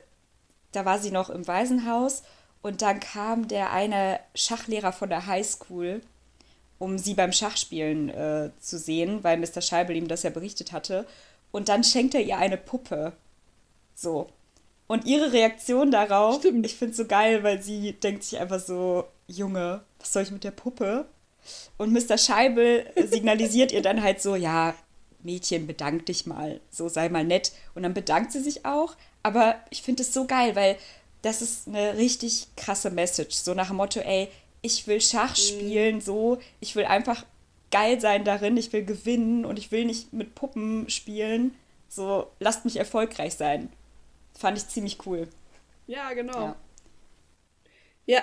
da 0.72 0.84
war 0.84 0.98
sie 0.98 1.10
noch 1.10 1.30
im 1.30 1.46
Waisenhaus 1.46 2.22
und 2.60 2.82
dann 2.82 3.00
kam 3.00 3.48
der 3.48 3.72
eine 3.72 4.20
Schachlehrer 4.34 4.92
von 4.92 5.08
der 5.08 5.26
Highschool, 5.26 6.02
um 6.78 6.98
sie 6.98 7.14
beim 7.14 7.32
Schachspielen 7.32 8.10
äh, 8.10 8.50
zu 8.60 8.78
sehen, 8.78 9.24
weil 9.24 9.38
Mr. 9.38 9.62
Scheibel 9.62 9.96
ihm 9.96 10.08
das 10.08 10.22
ja 10.22 10.30
berichtet 10.30 10.72
hatte. 10.72 11.06
Und 11.50 11.70
dann 11.70 11.84
schenkt 11.84 12.14
er 12.14 12.20
ihr 12.20 12.36
eine 12.36 12.58
Puppe. 12.58 13.12
So. 13.94 14.28
Und 14.86 15.04
ihre 15.04 15.32
Reaktion 15.32 15.90
darauf, 15.90 16.38
Stimmt. 16.38 16.64
ich 16.64 16.76
finde 16.76 16.92
es 16.92 16.96
so 16.96 17.06
geil, 17.06 17.42
weil 17.42 17.60
sie 17.62 17.92
denkt 17.92 18.22
sich 18.22 18.38
einfach 18.38 18.60
so, 18.60 19.04
Junge, 19.26 19.82
was 19.98 20.12
soll 20.12 20.22
ich 20.22 20.30
mit 20.30 20.44
der 20.44 20.52
Puppe? 20.52 21.06
Und 21.76 21.92
Mr. 21.92 22.18
Scheibel 22.18 22.86
signalisiert 23.06 23.72
ihr 23.72 23.82
dann 23.82 24.02
halt 24.02 24.20
so, 24.20 24.36
ja, 24.36 24.74
Mädchen, 25.22 25.66
bedank 25.66 26.06
dich 26.06 26.26
mal, 26.26 26.60
so 26.70 26.88
sei 26.88 27.08
mal 27.08 27.24
nett. 27.24 27.52
Und 27.74 27.82
dann 27.82 27.94
bedankt 27.94 28.32
sie 28.32 28.40
sich 28.40 28.64
auch. 28.64 28.94
Aber 29.22 29.56
ich 29.70 29.82
finde 29.82 30.02
es 30.02 30.14
so 30.14 30.26
geil, 30.26 30.54
weil 30.54 30.76
das 31.22 31.42
ist 31.42 31.66
eine 31.66 31.96
richtig 31.96 32.46
krasse 32.56 32.90
Message. 32.90 33.34
So 33.36 33.54
nach 33.54 33.68
dem 33.68 33.76
Motto, 33.76 34.00
ey, 34.00 34.28
ich 34.62 34.86
will 34.86 35.00
Schach 35.00 35.30
mhm. 35.30 35.40
spielen, 35.40 36.00
so, 36.00 36.38
ich 36.60 36.76
will 36.76 36.84
einfach 36.84 37.24
geil 37.70 38.00
sein 38.00 38.24
darin, 38.24 38.56
ich 38.56 38.72
will 38.72 38.84
gewinnen 38.84 39.44
und 39.44 39.58
ich 39.58 39.72
will 39.72 39.84
nicht 39.84 40.12
mit 40.12 40.34
Puppen 40.34 40.88
spielen. 40.88 41.54
So, 41.88 42.28
lasst 42.38 42.64
mich 42.64 42.76
erfolgreich 42.76 43.34
sein. 43.34 43.68
Fand 44.36 44.58
ich 44.58 44.68
ziemlich 44.68 44.98
cool. 45.06 45.28
Ja, 45.86 46.12
genau. 46.12 46.40
Ja. 46.40 46.56
ja. 48.06 48.22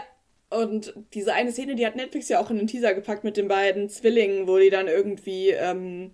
Und 0.49 0.93
diese 1.15 1.33
eine 1.33 1.51
Szene, 1.51 1.73
die 1.73 1.85
hat 1.85 1.95
Netflix 1.95 2.29
ja 2.29 2.39
auch 2.39 2.51
in 2.51 2.57
den 2.57 2.67
Teaser 2.67 2.93
gepackt 2.93 3.23
mit 3.23 3.37
den 3.37 3.47
beiden 3.47 3.89
Zwillingen, 3.89 4.47
wo 4.47 4.59
die 4.59 4.69
dann 4.69 4.87
irgendwie 4.87 5.49
ähm, 5.49 6.11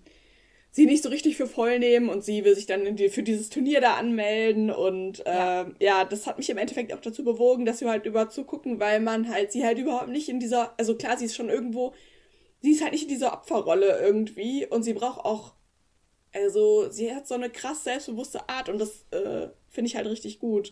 sie 0.72 0.86
nicht 0.86 1.04
so 1.04 1.10
richtig 1.10 1.36
für 1.36 1.48
voll 1.48 1.78
nehmen 1.80 2.08
und 2.08 2.24
sie 2.24 2.46
will 2.46 2.56
sich 2.56 2.66
dann 2.66 2.96
die, 2.96 3.10
für 3.10 3.24
dieses 3.24 3.50
Turnier 3.50 3.82
da 3.82 3.96
anmelden. 3.96 4.72
Und 4.72 5.26
äh, 5.26 5.34
ja. 5.34 5.72
ja. 5.80 6.06
das 6.06 6.26
hat 6.26 6.38
mich 6.38 6.50
im 6.50 6.58
Endeffekt 6.58 6.94
auch 6.94 7.02
dazu 7.02 7.26
bewogen, 7.26 7.66
dass 7.66 7.82
wir 7.82 7.90
halt 7.90 8.06
über 8.06 8.30
zugucken, 8.30 8.80
weil 8.80 9.02
man 9.02 9.30
halt 9.30 9.52
sie 9.52 9.66
halt 9.66 9.78
überhaupt 9.78 10.10
nicht 10.10 10.30
in 10.30 10.40
dieser, 10.40 10.74
also 10.78 10.96
klar, 10.96 11.18
sie 11.18 11.26
ist 11.26 11.36
schon 11.36 11.50
irgendwo, 11.50 11.94
sie 12.62 12.72
ist 12.72 12.82
halt 12.82 12.94
nicht 12.94 13.04
in 13.04 13.10
dieser 13.10 13.34
Opferrolle 13.34 14.00
irgendwie 14.00 14.66
und 14.66 14.84
sie 14.84 14.94
braucht 14.94 15.26
auch, 15.26 15.54
also 16.34 16.90
sie 16.90 17.14
hat 17.14 17.28
so 17.28 17.36
eine 17.36 17.50
krass 17.50 17.84
selbstbewusste 17.84 18.48
Art 18.50 18.70
und 18.70 18.80
das 18.80 19.06
äh, 19.12 19.50
Finde 19.70 19.88
ich 19.88 19.96
halt 19.96 20.08
richtig 20.08 20.40
gut. 20.40 20.72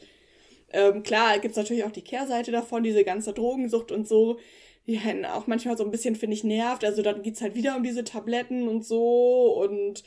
Ähm, 0.72 1.04
klar, 1.04 1.40
gibt 1.40 1.52
es 1.52 1.58
natürlich 1.58 1.84
auch 1.84 1.92
die 1.92 2.04
Kehrseite 2.04 2.52
davon, 2.52 2.84
diese 2.84 3.04
ganze 3.04 3.32
Drogensucht 3.32 3.92
und 3.92 4.08
so, 4.08 4.40
die 4.86 4.98
einen 4.98 5.26
auch 5.26 5.48
manchmal 5.48 5.78
so 5.78 5.84
ein 5.84 5.92
bisschen, 5.92 6.16
finde 6.16 6.36
ich, 6.36 6.44
nervt. 6.44 6.84
Also 6.84 7.02
dann 7.02 7.22
geht 7.22 7.36
es 7.36 7.42
halt 7.42 7.56
wieder 7.56 7.76
um 7.76 7.84
diese 7.84 8.04
Tabletten 8.04 8.68
und 8.68 8.86
so 8.86 9.54
und 9.62 10.04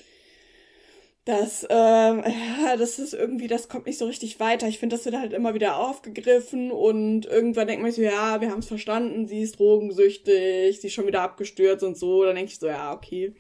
das, 1.25 1.64
ähm, 1.71 2.25
ja, 2.64 2.76
das 2.76 2.99
ist 2.99 3.14
irgendwie, 3.14 3.47
das 3.47 3.69
kommt 3.69 3.87
nicht 3.87 3.99
so 3.99 4.07
richtig 4.07 4.40
weiter. 4.40 4.66
Ich 4.69 4.78
finde, 4.78 4.97
das 4.97 5.04
wird 5.04 5.16
halt 5.16 5.33
immer 5.33 5.54
wieder 5.54 5.78
aufgegriffen 5.78 6.73
und 6.73 7.26
irgendwann 7.26 7.69
denkt 7.69 7.83
man 7.83 7.92
so, 7.92 8.02
ja, 8.02 8.40
wir 8.40 8.50
haben 8.50 8.59
es 8.61 8.69
verstanden, 8.69 9.28
sie 9.28 9.42
ist 9.42 9.59
drogensüchtig, 9.59 10.80
sie 10.80 10.88
ist 10.88 10.95
schon 10.95 11.07
wieder 11.07 11.23
abgestürzt 11.23 11.85
und 11.85 11.97
so. 11.97 12.25
Dann 12.25 12.35
denke 12.35 12.52
ich 12.52 12.59
so, 12.59 12.66
ja, 12.66 12.92
okay. 12.92 13.35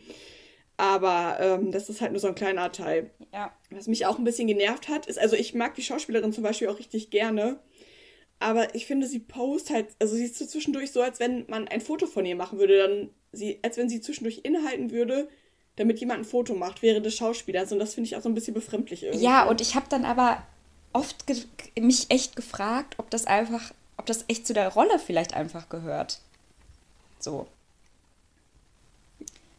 Aber 0.80 1.36
ähm, 1.40 1.72
das 1.72 1.90
ist 1.90 2.00
halt 2.00 2.12
nur 2.12 2.20
so 2.20 2.28
ein 2.28 2.34
kleiner 2.34 2.72
Teil. 2.72 3.10
Ja. 3.34 3.52
Was 3.68 3.86
mich 3.86 4.06
auch 4.06 4.16
ein 4.16 4.24
bisschen 4.24 4.48
genervt 4.48 4.88
hat, 4.88 5.04
ist, 5.04 5.18
also 5.18 5.36
ich 5.36 5.52
mag 5.52 5.74
die 5.74 5.82
Schauspielerin 5.82 6.32
zum 6.32 6.42
Beispiel 6.42 6.68
auch 6.68 6.78
richtig 6.78 7.10
gerne. 7.10 7.58
Aber 8.38 8.74
ich 8.74 8.86
finde, 8.86 9.06
sie 9.06 9.18
post 9.18 9.68
halt, 9.68 9.88
also 9.98 10.16
sie 10.16 10.24
ist 10.24 10.38
so 10.38 10.46
zwischendurch 10.46 10.90
so, 10.90 11.02
als 11.02 11.20
wenn 11.20 11.44
man 11.48 11.68
ein 11.68 11.82
Foto 11.82 12.06
von 12.06 12.24
ihr 12.24 12.34
machen 12.34 12.58
würde, 12.58 12.78
dann 12.78 13.10
sie, 13.30 13.58
als 13.60 13.76
wenn 13.76 13.90
sie 13.90 14.00
zwischendurch 14.00 14.40
inhalten 14.42 14.90
würde, 14.90 15.28
damit 15.76 16.00
jemand 16.00 16.20
ein 16.20 16.24
Foto 16.24 16.54
macht 16.54 16.80
während 16.80 17.04
des 17.04 17.14
Schauspielers. 17.14 17.70
Und 17.72 17.78
das 17.78 17.92
finde 17.92 18.08
ich 18.08 18.16
auch 18.16 18.22
so 18.22 18.30
ein 18.30 18.34
bisschen 18.34 18.54
befremdlich 18.54 19.02
irgendwie. 19.02 19.22
Ja, 19.22 19.46
und 19.46 19.60
ich 19.60 19.74
habe 19.74 19.84
dann 19.90 20.06
aber 20.06 20.42
oft 20.94 21.26
mich 21.78 22.06
echt 22.08 22.36
gefragt, 22.36 22.94
ob 22.96 23.10
das 23.10 23.26
einfach, 23.26 23.74
ob 23.98 24.06
das 24.06 24.24
echt 24.28 24.46
zu 24.46 24.54
der 24.54 24.68
Rolle 24.68 24.98
vielleicht 24.98 25.34
einfach 25.34 25.68
gehört. 25.68 26.20
So. 27.18 27.48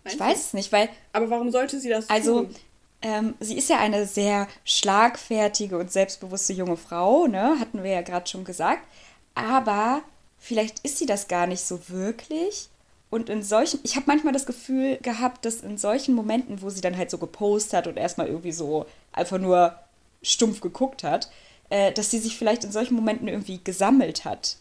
Meinst 0.04 0.16
ich 0.16 0.20
weiß 0.20 0.40
es 0.40 0.54
nicht, 0.54 0.72
weil. 0.72 0.90
Aber 1.14 1.30
warum 1.30 1.52
sollte 1.52 1.80
sie 1.80 1.90
das 1.90 2.10
also, 2.10 2.42
tun? 2.44 2.56
Ähm, 3.02 3.34
sie 3.40 3.58
ist 3.58 3.70
ja 3.70 3.80
eine 3.80 4.06
sehr 4.06 4.48
schlagfertige 4.64 5.78
und 5.78 5.92
selbstbewusste 5.92 6.54
junge 6.54 6.78
Frau, 6.78 7.28
ne? 7.28 7.60
Hatten 7.60 7.84
wir 7.84 7.92
ja 7.92 8.02
gerade 8.02 8.28
schon 8.28 8.44
gesagt. 8.44 8.88
Aber 9.34 10.02
vielleicht 10.38 10.80
ist 10.80 10.98
sie 10.98 11.06
das 11.06 11.28
gar 11.28 11.48
nicht 11.48 11.62
so 11.62 11.80
wirklich. 11.90 12.70
Und 13.10 13.30
in 13.30 13.44
solchen, 13.44 13.80
ich 13.84 13.96
habe 13.96 14.06
manchmal 14.08 14.34
das 14.34 14.46
Gefühl 14.46 14.98
gehabt, 15.02 15.46
dass 15.46 15.62
in 15.62 15.78
solchen 15.78 16.16
Momenten, 16.16 16.62
wo 16.62 16.70
sie 16.70 16.82
dann 16.82 16.98
halt 16.98 17.12
so 17.12 17.18
gepostet 17.18 17.74
hat 17.74 17.88
und 17.88 17.98
erstmal 17.98 18.28
irgendwie 18.28 18.54
so 18.54 18.86
einfach 19.12 19.38
nur 19.38 19.76
stumpf 20.22 20.62
geguckt 20.62 21.04
hat, 21.04 21.30
äh, 21.70 21.92
dass 21.92 22.12
sie 22.12 22.20
sich 22.20 22.38
vielleicht 22.38 22.64
in 22.64 22.72
solchen 22.72 22.96
Momenten 22.96 23.28
irgendwie 23.28 23.60
gesammelt 23.64 24.24
hat 24.24 24.58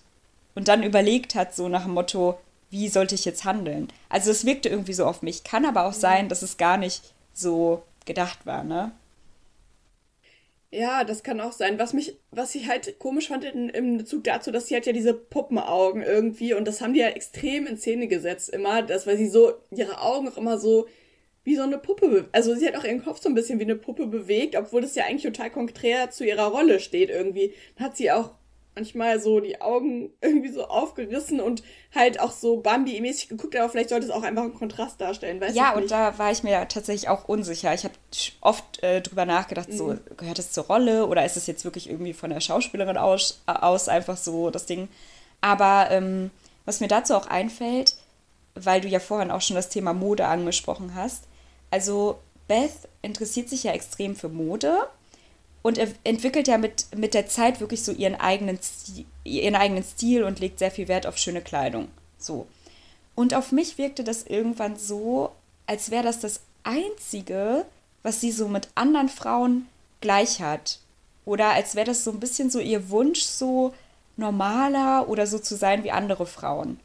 und 0.54 0.68
dann 0.68 0.82
überlegt 0.82 1.35
hat, 1.35 1.54
so 1.54 1.68
nach 1.68 1.85
dem 1.85 1.94
Motto, 1.94 2.38
wie 2.71 2.89
sollte 2.89 3.15
ich 3.15 3.25
jetzt 3.25 3.45
handeln? 3.45 3.89
Also 4.09 4.31
es 4.31 4.47
wirkte 4.47 4.69
irgendwie 4.69 4.93
so 4.93 5.05
auf 5.05 5.23
mich. 5.23 5.45
Kann 5.45 5.65
aber 5.65 5.87
auch 5.87 5.93
sein, 5.93 6.29
dass 6.29 6.43
es 6.43 6.57
gar 6.57 6.77
nicht 6.77 7.12
so 7.33 7.83
gedacht 8.07 8.47
war, 8.47 8.65
ne? 8.65 8.93
Ja, 10.73 11.03
das 11.03 11.25
kann 11.25 11.41
auch 11.41 11.53
sein. 11.53 11.81
Was 11.81 11.93
mich, 11.93 12.17
was 12.31 12.55
ich 12.55 12.69
halt 12.69 12.99
komisch 13.00 13.29
fand 13.29 13.43
in, 13.45 13.71
im 13.71 13.99
Bezug 13.99 14.23
dazu, 14.23 14.53
dass 14.53 14.69
sie 14.69 14.77
hat 14.77 14.87
ja 14.87 14.93
diese 14.93 15.15
Puppenaugen 15.15 16.03
irgendwie 16.03 16.55
und 16.55 16.65
das 16.65 16.81
haben 16.81 16.95
die 16.95 17.00
ja 17.00 17.09
extrem 17.09 17.67
in 17.67 17.77
Szene 17.77 18.07
gesetzt 18.07 18.50
immer, 18.50 18.83
dass 18.83 19.07
weil 19.07 19.17
sie 19.17 19.29
so 19.29 19.55
ihre 19.73 20.00
Augen 20.00 20.29
auch 20.29 20.37
immer 20.37 20.59
so 20.59 20.87
wie 21.43 21.57
so 21.57 21.62
eine 21.62 21.79
Puppe, 21.79 22.29
also 22.33 22.55
sie 22.55 22.67
hat 22.69 22.77
auch 22.77 22.85
ihren 22.85 23.03
Kopf 23.03 23.21
so 23.21 23.29
ein 23.29 23.35
bisschen 23.35 23.59
wie 23.59 23.65
eine 23.65 23.77
Puppe 23.77 24.07
bewegt, 24.07 24.55
obwohl 24.57 24.83
das 24.83 24.95
ja 24.95 25.05
eigentlich 25.07 25.23
total 25.23 25.50
konträr 25.50 26.11
zu 26.11 26.25
ihrer 26.25 26.49
Rolle 26.49 26.81
steht 26.81 27.11
irgendwie. 27.11 27.55
Hat 27.77 27.97
sie 27.97 28.12
auch 28.12 28.33
manchmal 28.75 29.21
so 29.21 29.41
die 29.41 29.61
Augen 29.61 30.11
irgendwie 30.21 30.50
so 30.50 30.67
aufgerissen 30.67 31.41
und 31.41 31.62
halt 31.95 32.21
auch 32.21 32.33
so 32.33 32.59
Bambi-mäßig 32.59 33.29
geguckt, 33.29 33.57
aber 33.57 33.69
vielleicht 33.69 33.91
sollte 33.91 34.07
es 34.07 34.12
auch 34.12 34.23
einfach 34.23 34.43
einen 34.43 34.55
Kontrast 34.55 35.00
darstellen, 35.00 35.41
weißt 35.41 35.57
Ja, 35.57 35.75
und 35.75 35.91
da 35.91 36.19
war 36.19 36.31
ich 36.31 36.43
mir 36.43 36.67
tatsächlich 36.69 37.09
auch 37.09 37.29
unsicher. 37.29 37.75
Ich 37.75 37.85
habe 37.85 37.95
oft 38.41 38.83
äh, 38.83 39.00
drüber 39.00 39.27
nachgedacht, 39.27 39.69
mhm. 39.71 39.77
so 39.77 39.95
gehört 40.17 40.39
es 40.39 40.53
zur 40.53 40.65
Rolle 40.65 41.07
oder 41.07 41.25
ist 41.25 41.37
es 41.37 41.47
jetzt 41.47 41.65
wirklich 41.65 41.89
irgendwie 41.89 42.12
von 42.12 42.31
der 42.31 42.41
Schauspielerin 42.41 42.97
aus, 42.97 43.43
aus 43.47 43.89
einfach 43.89 44.17
so 44.17 44.50
das 44.50 44.67
Ding. 44.67 44.89
Aber 45.41 45.89
ähm, 45.91 46.31
was 46.65 46.81
mir 46.81 46.89
dazu 46.89 47.15
auch 47.15 47.27
einfällt, 47.27 47.97
weil 48.55 48.81
du 48.81 48.89
ja 48.89 49.00
vorhin 49.00 49.31
auch 49.31 49.41
schon 49.41 49.57
das 49.57 49.69
Thema 49.69 49.93
Mode 49.93 50.27
angesprochen 50.27 50.95
hast, 50.95 51.25
also 51.71 52.19
Beth 52.49 52.89
interessiert 53.03 53.49
sich 53.49 53.65
ja 53.65 53.73
extrem 53.73 54.17
für 54.17 54.29
Mode 54.29 54.77
und 55.62 55.79
entwickelt 56.05 56.49
ja 56.49 56.59
mit, 56.59 56.87
mit 56.97 57.14
der 57.14 57.26
Zeit 57.26 57.61
wirklich 57.61 57.83
so 57.83 57.93
ihren 57.93 58.14
eigenen, 58.14 58.59
Stil, 58.62 59.05
ihren 59.25 59.55
eigenen 59.55 59.85
Stil 59.85 60.25
und 60.25 60.40
legt 60.40 60.59
sehr 60.59 60.71
viel 60.71 60.88
Wert 60.88 61.07
auf 61.07 61.19
schöne 61.19 61.43
Kleidung. 61.43 61.88
So. 62.19 62.47
Und 63.14 63.35
auf 63.35 63.52
mich 63.52 63.76
wirkte 63.76 64.02
das 64.02 64.23
irgendwann 64.23 64.76
so, 64.76 65.33
als 65.67 65.90
wäre 65.90 66.05
das 66.05 66.21
das 66.21 66.40
Einzige, 66.62 67.67
was 68.02 68.21
sie 68.21 68.33
so 68.33 68.49
mit 68.49 68.69
anderen 68.75 69.09
Frauen 69.09 69.67
gleich 70.00 70.40
hat. 70.40 70.79
Oder 71.26 71.50
als 71.50 71.75
wäre 71.75 71.87
das 71.87 72.05
so 72.05 72.11
ein 72.11 72.21
bisschen 72.21 72.50
so 72.50 72.59
ihr 72.59 72.88
Wunsch, 72.88 73.21
so 73.21 73.75
normaler 74.17 75.09
oder 75.09 75.26
so 75.26 75.38
zu 75.38 75.57
sein 75.57 75.85
wie 75.85 75.90
andere 75.90 76.26
Frauen. 76.26 76.81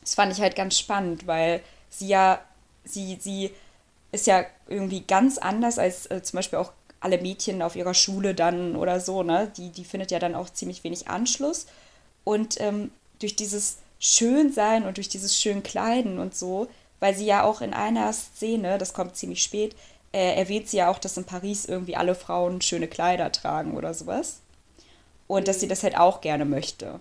Das 0.00 0.14
fand 0.14 0.32
ich 0.32 0.40
halt 0.40 0.56
ganz 0.56 0.78
spannend, 0.78 1.26
weil 1.26 1.62
sie 1.90 2.08
ja, 2.08 2.40
sie, 2.84 3.18
sie 3.20 3.50
ist 4.12 4.26
ja 4.26 4.44
irgendwie 4.68 5.02
ganz 5.02 5.38
anders 5.38 5.78
als 5.78 6.06
äh, 6.06 6.22
zum 6.22 6.38
Beispiel 6.38 6.58
auch 6.58 6.72
alle 7.00 7.20
Mädchen 7.20 7.62
auf 7.62 7.76
ihrer 7.76 7.94
Schule 7.94 8.34
dann 8.34 8.76
oder 8.76 9.00
so, 9.00 9.22
ne? 9.22 9.50
Die, 9.56 9.70
die 9.70 9.84
findet 9.84 10.10
ja 10.10 10.18
dann 10.18 10.34
auch 10.34 10.50
ziemlich 10.50 10.84
wenig 10.84 11.08
Anschluss. 11.08 11.66
Und 12.24 12.60
ähm, 12.60 12.90
durch 13.18 13.36
dieses 13.36 13.78
Schönsein 13.98 14.84
und 14.84 14.96
durch 14.96 15.08
dieses 15.08 15.40
schön 15.40 15.62
Kleiden 15.62 16.18
und 16.18 16.34
so, 16.34 16.68
weil 17.00 17.14
sie 17.14 17.26
ja 17.26 17.42
auch 17.42 17.60
in 17.62 17.72
einer 17.72 18.12
Szene, 18.12 18.78
das 18.78 18.92
kommt 18.92 19.16
ziemlich 19.16 19.42
spät, 19.42 19.74
äh, 20.12 20.36
erwähnt 20.36 20.68
sie 20.68 20.78
ja 20.78 20.90
auch, 20.90 20.98
dass 20.98 21.16
in 21.16 21.24
Paris 21.24 21.64
irgendwie 21.64 21.96
alle 21.96 22.14
Frauen 22.14 22.60
schöne 22.60 22.88
Kleider 22.88 23.32
tragen 23.32 23.76
oder 23.76 23.94
sowas. 23.94 24.40
Und 25.26 25.48
dass 25.48 25.60
sie 25.60 25.68
das 25.68 25.82
halt 25.82 25.96
auch 25.96 26.20
gerne 26.20 26.44
möchte. 26.44 27.00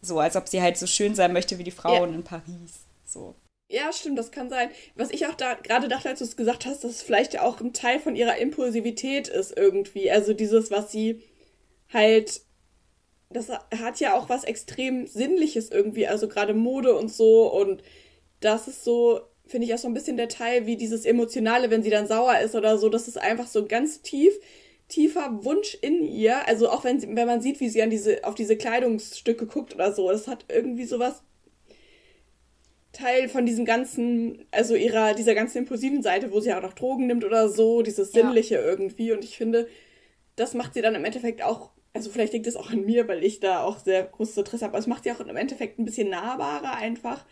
So, 0.00 0.20
als 0.20 0.36
ob 0.36 0.48
sie 0.48 0.62
halt 0.62 0.78
so 0.78 0.86
schön 0.86 1.14
sein 1.14 1.32
möchte 1.32 1.58
wie 1.58 1.64
die 1.64 1.70
Frauen 1.70 2.10
ja. 2.10 2.16
in 2.16 2.22
Paris. 2.22 2.84
So. 3.04 3.34
Ja, 3.72 3.92
stimmt, 3.92 4.18
das 4.18 4.32
kann 4.32 4.50
sein. 4.50 4.68
Was 4.96 5.10
ich 5.12 5.26
auch 5.28 5.34
da 5.34 5.54
gerade 5.54 5.86
dachte, 5.86 6.08
als 6.08 6.18
du 6.18 6.24
es 6.24 6.36
gesagt 6.36 6.66
hast, 6.66 6.82
dass 6.82 6.90
es 6.90 7.02
vielleicht 7.02 7.38
auch 7.38 7.60
ein 7.60 7.72
Teil 7.72 8.00
von 8.00 8.16
ihrer 8.16 8.36
Impulsivität 8.38 9.28
ist 9.28 9.56
irgendwie. 9.56 10.10
Also 10.10 10.34
dieses, 10.34 10.70
was 10.72 10.90
sie 10.90 11.22
halt. 11.92 12.42
Das 13.30 13.48
hat 13.48 14.00
ja 14.00 14.14
auch 14.16 14.28
was 14.28 14.42
extrem 14.42 15.06
Sinnliches 15.06 15.70
irgendwie, 15.70 16.08
also 16.08 16.26
gerade 16.26 16.52
Mode 16.52 16.96
und 16.96 17.12
so. 17.12 17.46
Und 17.52 17.84
das 18.40 18.66
ist 18.66 18.82
so, 18.82 19.20
finde 19.46 19.66
ich 19.68 19.74
auch 19.74 19.78
so 19.78 19.86
ein 19.86 19.94
bisschen 19.94 20.16
der 20.16 20.28
Teil, 20.28 20.66
wie 20.66 20.76
dieses 20.76 21.04
Emotionale, 21.04 21.70
wenn 21.70 21.84
sie 21.84 21.90
dann 21.90 22.08
sauer 22.08 22.40
ist 22.40 22.56
oder 22.56 22.76
so. 22.76 22.88
Das 22.88 23.06
ist 23.06 23.18
einfach 23.18 23.46
so 23.46 23.66
ganz 23.66 24.02
tief, 24.02 24.34
tiefer 24.88 25.44
Wunsch 25.44 25.78
in 25.80 26.02
ihr. 26.04 26.44
Also 26.48 26.70
auch 26.70 26.82
wenn, 26.82 26.98
sie, 26.98 27.14
wenn 27.14 27.28
man 27.28 27.40
sieht, 27.40 27.60
wie 27.60 27.68
sie 27.68 27.82
an 27.82 27.90
diese, 27.90 28.24
auf 28.24 28.34
diese 28.34 28.56
Kleidungsstücke 28.56 29.46
guckt 29.46 29.76
oder 29.76 29.92
so. 29.92 30.10
Das 30.10 30.26
hat 30.26 30.46
irgendwie 30.48 30.86
sowas 30.86 31.22
Teil 32.92 33.28
von 33.28 33.46
diesem 33.46 33.64
ganzen, 33.64 34.44
also 34.50 34.74
ihrer, 34.74 35.14
dieser 35.14 35.34
ganzen 35.34 35.58
impulsiven 35.58 36.02
Seite, 36.02 36.32
wo 36.32 36.40
sie 36.40 36.52
auch 36.52 36.62
noch 36.62 36.72
Drogen 36.72 37.06
nimmt 37.06 37.24
oder 37.24 37.48
so, 37.48 37.82
dieses 37.82 38.12
Sinnliche 38.12 38.56
ja. 38.56 38.62
irgendwie. 38.62 39.12
Und 39.12 39.24
ich 39.24 39.36
finde, 39.36 39.68
das 40.36 40.54
macht 40.54 40.74
sie 40.74 40.82
dann 40.82 40.96
im 40.96 41.04
Endeffekt 41.04 41.42
auch, 41.42 41.70
also 41.92 42.10
vielleicht 42.10 42.32
liegt 42.32 42.46
es 42.46 42.56
auch 42.56 42.70
an 42.70 42.84
mir, 42.84 43.06
weil 43.06 43.22
ich 43.22 43.38
da 43.40 43.62
auch 43.62 43.78
sehr 43.78 44.02
großes 44.02 44.38
Interesse 44.38 44.64
habe, 44.64 44.72
aber 44.72 44.80
es 44.80 44.86
macht 44.86 45.04
sie 45.04 45.12
auch 45.12 45.20
im 45.20 45.36
Endeffekt 45.36 45.78
ein 45.78 45.84
bisschen 45.84 46.10
nahbarer 46.10 46.76
einfach. 46.76 47.24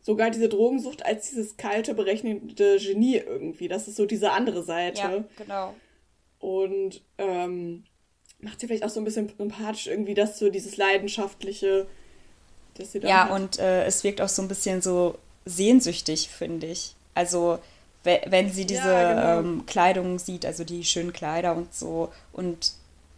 Sogar 0.00 0.30
diese 0.30 0.48
Drogensucht 0.48 1.04
als 1.04 1.28
dieses 1.28 1.56
kalte, 1.56 1.94
berechnende 1.94 2.78
Genie 2.78 3.16
irgendwie. 3.16 3.68
Das 3.68 3.88
ist 3.88 3.96
so 3.96 4.06
diese 4.06 4.32
andere 4.32 4.62
Seite. 4.62 5.00
Ja, 5.00 5.24
genau. 5.36 5.74
Und 6.38 7.02
ähm, 7.18 7.84
macht 8.40 8.60
sie 8.60 8.66
vielleicht 8.66 8.84
auch 8.84 8.90
so 8.90 9.00
ein 9.00 9.04
bisschen 9.04 9.28
sympathisch 9.36 9.86
irgendwie, 9.88 10.14
dass 10.14 10.38
so 10.38 10.50
dieses 10.50 10.76
leidenschaftliche 10.76 11.88
ja, 13.02 13.24
hat. 13.24 13.30
und 13.30 13.58
äh, 13.58 13.84
es 13.84 14.04
wirkt 14.04 14.20
auch 14.20 14.28
so 14.28 14.42
ein 14.42 14.48
bisschen 14.48 14.82
so 14.82 15.18
sehnsüchtig, 15.44 16.28
finde 16.28 16.66
ich. 16.66 16.94
Also, 17.14 17.58
wenn 18.04 18.52
sie 18.52 18.64
diese 18.64 18.88
ja, 18.88 19.12
genau. 19.12 19.40
ähm, 19.40 19.66
Kleidung 19.66 20.18
sieht, 20.18 20.46
also 20.46 20.64
die 20.64 20.84
schönen 20.84 21.12
Kleider 21.12 21.54
und 21.56 21.74
so. 21.74 22.10
Und 22.32 22.72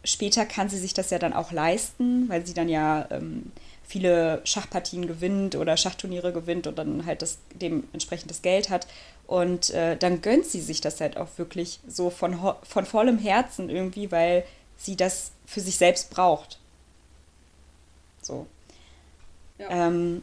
später 0.04 0.46
kann 0.46 0.68
sie 0.68 0.78
sich 0.78 0.94
das 0.94 1.10
ja 1.10 1.18
dann 1.18 1.32
auch 1.32 1.52
leisten, 1.52 2.28
weil 2.28 2.46
sie 2.46 2.54
dann 2.54 2.68
ja 2.68 3.06
ähm, 3.10 3.52
viele 3.86 4.40
Schachpartien 4.44 5.06
gewinnt 5.06 5.54
oder 5.54 5.76
Schachturniere 5.76 6.32
gewinnt 6.32 6.66
und 6.66 6.78
dann 6.78 7.06
halt 7.06 7.22
das 7.22 7.38
dementsprechend 7.54 8.30
das 8.30 8.42
Geld 8.42 8.70
hat. 8.70 8.86
Und 9.26 9.70
äh, 9.70 9.96
dann 9.96 10.22
gönnt 10.22 10.46
sie 10.46 10.60
sich 10.60 10.80
das 10.80 11.00
halt 11.00 11.16
auch 11.16 11.28
wirklich 11.36 11.80
so 11.86 12.10
von, 12.10 12.38
von 12.62 12.86
vollem 12.86 13.18
Herzen 13.18 13.68
irgendwie, 13.68 14.10
weil 14.10 14.44
sie 14.76 14.96
das 14.96 15.32
für 15.46 15.60
sich 15.60 15.76
selbst 15.76 16.10
braucht. 16.10 16.58
So. 18.22 18.46
Ja, 19.60 19.68
ähm, 19.88 20.22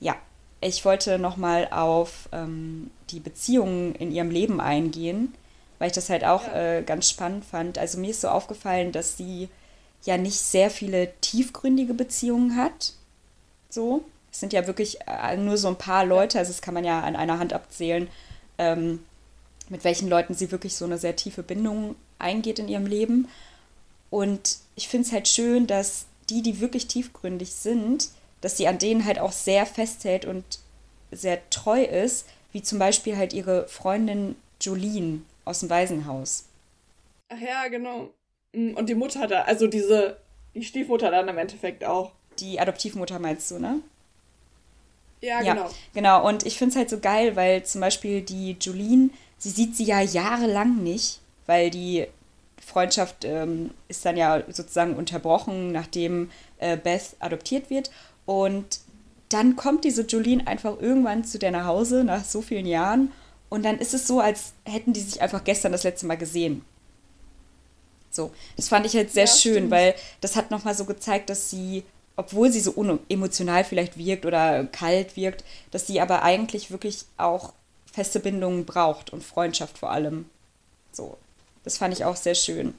ja. 0.00 0.16
ich 0.60 0.84
wollte 0.84 1.18
nochmal 1.18 1.68
auf 1.70 2.28
ähm, 2.32 2.90
die 3.10 3.20
Beziehungen 3.20 3.94
in 3.94 4.12
ihrem 4.12 4.30
Leben 4.30 4.60
eingehen, 4.60 5.34
weil 5.78 5.88
ich 5.88 5.94
das 5.94 6.10
halt 6.10 6.24
auch 6.24 6.46
ja. 6.46 6.78
äh, 6.78 6.82
ganz 6.82 7.08
spannend 7.08 7.44
fand. 7.44 7.78
Also 7.78 7.98
mir 7.98 8.10
ist 8.10 8.20
so 8.20 8.28
aufgefallen, 8.28 8.92
dass 8.92 9.16
sie 9.16 9.48
ja 10.04 10.18
nicht 10.18 10.38
sehr 10.38 10.70
viele 10.70 11.12
tiefgründige 11.20 11.94
Beziehungen 11.94 12.56
hat. 12.56 12.92
So. 13.70 14.04
Es 14.30 14.40
sind 14.40 14.52
ja 14.52 14.66
wirklich 14.66 14.98
äh, 15.06 15.36
nur 15.36 15.56
so 15.56 15.68
ein 15.68 15.76
paar 15.76 16.04
Leute, 16.04 16.38
also 16.38 16.52
das 16.52 16.60
kann 16.60 16.74
man 16.74 16.84
ja 16.84 17.00
an 17.00 17.16
einer 17.16 17.38
Hand 17.38 17.54
abzählen, 17.54 18.08
ähm, 18.58 19.00
mit 19.70 19.84
welchen 19.84 20.08
Leuten 20.08 20.34
sie 20.34 20.52
wirklich 20.52 20.76
so 20.76 20.84
eine 20.84 20.98
sehr 20.98 21.16
tiefe 21.16 21.42
Bindung 21.42 21.96
eingeht 22.18 22.58
in 22.58 22.68
ihrem 22.68 22.86
Leben. 22.86 23.28
Und 24.10 24.58
ich 24.76 24.88
finde 24.88 25.06
es 25.06 25.12
halt 25.12 25.28
schön, 25.28 25.66
dass 25.66 26.06
die, 26.30 26.42
die 26.42 26.60
wirklich 26.60 26.86
tiefgründig 26.86 27.52
sind, 27.52 28.08
dass 28.40 28.56
sie 28.56 28.68
an 28.68 28.78
denen 28.78 29.04
halt 29.04 29.18
auch 29.18 29.32
sehr 29.32 29.66
festhält 29.66 30.24
und 30.24 30.44
sehr 31.10 31.48
treu 31.50 31.82
ist, 31.82 32.26
wie 32.52 32.62
zum 32.62 32.78
Beispiel 32.78 33.16
halt 33.16 33.32
ihre 33.32 33.68
Freundin 33.68 34.36
Jolene 34.60 35.22
aus 35.44 35.60
dem 35.60 35.70
Waisenhaus. 35.70 36.44
Ach 37.28 37.40
ja, 37.40 37.68
genau. 37.68 38.10
Mm, 38.52 38.74
und 38.74 38.88
die 38.88 38.94
Mutter 38.94 39.26
da, 39.26 39.42
also 39.42 39.66
diese, 39.66 40.18
die 40.54 40.64
Stiefmutter 40.64 41.10
dann 41.10 41.28
im 41.28 41.38
Endeffekt 41.38 41.84
auch. 41.84 42.12
Die 42.38 42.60
Adoptivmutter 42.60 43.18
meinst 43.18 43.50
du, 43.50 43.58
ne? 43.58 43.80
Ja, 45.20 45.42
ja 45.42 45.54
genau. 45.54 45.70
Genau, 45.94 46.26
und 46.26 46.46
ich 46.46 46.58
finde 46.58 46.72
es 46.72 46.76
halt 46.76 46.90
so 46.90 46.98
geil, 47.00 47.36
weil 47.36 47.64
zum 47.64 47.80
Beispiel 47.80 48.22
die 48.22 48.56
Jolene, 48.60 49.10
sie 49.38 49.50
sieht 49.50 49.76
sie 49.76 49.84
ja 49.84 50.00
jahrelang 50.00 50.82
nicht, 50.82 51.20
weil 51.46 51.70
die 51.70 52.06
Freundschaft 52.64 53.24
ähm, 53.24 53.70
ist 53.88 54.04
dann 54.04 54.16
ja 54.16 54.42
sozusagen 54.48 54.94
unterbrochen, 54.94 55.72
nachdem 55.72 56.30
äh, 56.58 56.76
Beth 56.76 57.16
adoptiert 57.18 57.70
wird. 57.70 57.90
Und 58.28 58.80
dann 59.30 59.56
kommt 59.56 59.84
diese 59.84 60.02
Jolene 60.02 60.46
einfach 60.46 60.78
irgendwann 60.78 61.24
zu 61.24 61.38
der 61.38 61.50
nach 61.50 61.64
Hause 61.64 62.04
nach 62.04 62.26
so 62.26 62.42
vielen 62.42 62.66
Jahren 62.66 63.10
und 63.48 63.64
dann 63.64 63.78
ist 63.78 63.94
es 63.94 64.06
so, 64.06 64.20
als 64.20 64.52
hätten 64.66 64.92
die 64.92 65.00
sich 65.00 65.22
einfach 65.22 65.44
gestern 65.44 65.72
das 65.72 65.82
letzte 65.82 66.04
Mal 66.04 66.18
gesehen. 66.18 66.62
So, 68.10 68.30
das 68.56 68.68
fand 68.68 68.84
ich 68.84 68.94
halt 68.94 69.10
sehr 69.10 69.24
ja, 69.24 69.32
schön, 69.32 69.52
stimmt. 69.54 69.70
weil 69.70 69.94
das 70.20 70.36
hat 70.36 70.50
nochmal 70.50 70.74
so 70.74 70.84
gezeigt, 70.84 71.30
dass 71.30 71.48
sie, 71.48 71.84
obwohl 72.16 72.52
sie 72.52 72.60
so 72.60 72.74
emotional 73.08 73.64
vielleicht 73.64 73.96
wirkt 73.96 74.26
oder 74.26 74.64
kalt 74.64 75.16
wirkt, 75.16 75.42
dass 75.70 75.86
sie 75.86 75.98
aber 75.98 76.22
eigentlich 76.22 76.70
wirklich 76.70 77.06
auch 77.16 77.54
feste 77.90 78.20
Bindungen 78.20 78.66
braucht 78.66 79.10
und 79.10 79.24
Freundschaft 79.24 79.78
vor 79.78 79.90
allem. 79.90 80.26
So, 80.92 81.16
das 81.64 81.78
fand 81.78 81.94
ich 81.94 82.04
auch 82.04 82.16
sehr 82.16 82.34
schön. 82.34 82.74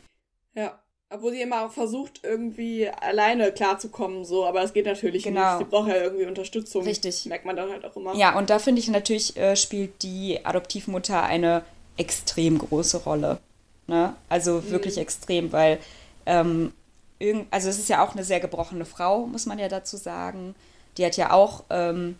Ja, 0.54 0.78
obwohl 1.12 1.32
sie 1.32 1.42
immer 1.42 1.66
auch 1.66 1.72
versucht, 1.72 2.22
irgendwie 2.24 2.88
alleine 2.88 3.52
klarzukommen, 3.52 4.26
so, 4.26 4.46
aber 4.46 4.62
es 4.64 4.74
geht 4.74 4.86
natürlich 4.86 5.24
genau. 5.24 5.58
nicht. 5.58 5.66
Sie 5.66 5.72
braucht 5.72 5.90
ja 5.90 5.96
irgendwie 5.96 6.26
Unterstützung. 6.26 6.84
Richtig. 6.84 7.26
Merkt 7.26 7.46
man 7.46 7.56
dann 7.56 7.72
halt 7.72 7.84
auch 7.84 7.96
immer. 7.96 8.16
Ja, 8.16 8.38
und 8.38 8.50
da 8.50 8.60
finde 8.60 8.80
ich 8.80 8.88
natürlich, 8.90 9.36
äh, 9.36 9.56
spielt 9.56 10.04
die 10.04 10.46
Adoptivmutter 10.46 11.24
eine 11.24 11.64
extrem 11.98 12.60
große 12.60 13.04
Rolle. 13.04 13.40
Ne? 13.88 14.14
Also 14.30 14.62
mhm. 14.62 14.70
wirklich 14.70 14.98
extrem, 15.00 15.52
weil 15.52 15.80
ähm, 16.28 16.74
irgend, 17.18 17.48
also 17.52 17.70
es 17.70 17.80
ist 17.80 17.90
ja 17.90 18.04
auch 18.04 18.14
eine 18.14 18.24
sehr 18.24 18.40
gebrochene 18.40 18.86
Frau, 18.86 19.26
muss 19.26 19.48
man 19.48 19.58
ja 19.58 19.68
dazu 19.68 19.98
sagen. 19.98 20.54
Die 20.98 21.06
hat 21.06 21.18
ja 21.18 21.32
auch 21.32 21.64
ähm, 21.72 22.18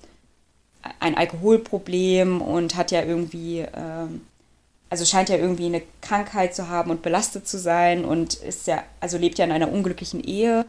ein 1.00 1.16
Alkoholproblem 1.16 2.42
und 2.42 2.76
hat 2.76 2.92
ja 2.92 3.04
irgendwie, 3.04 3.66
ähm, 3.76 4.26
also 4.90 5.06
scheint 5.06 5.30
ja 5.30 5.38
irgendwie 5.38 5.68
eine 5.68 5.84
Krankheit 6.02 6.56
zu 6.56 6.68
haben 6.68 6.90
und 6.92 7.02
belastet 7.02 7.48
zu 7.48 7.60
sein 7.60 8.06
und 8.06 8.36
ist 8.36 8.68
ja, 8.68 8.84
also 9.00 9.18
lebt 9.18 9.38
ja 9.38 9.46
in 9.46 9.52
einer 9.52 9.72
unglücklichen 9.72 10.24
Ehe. 10.24 10.66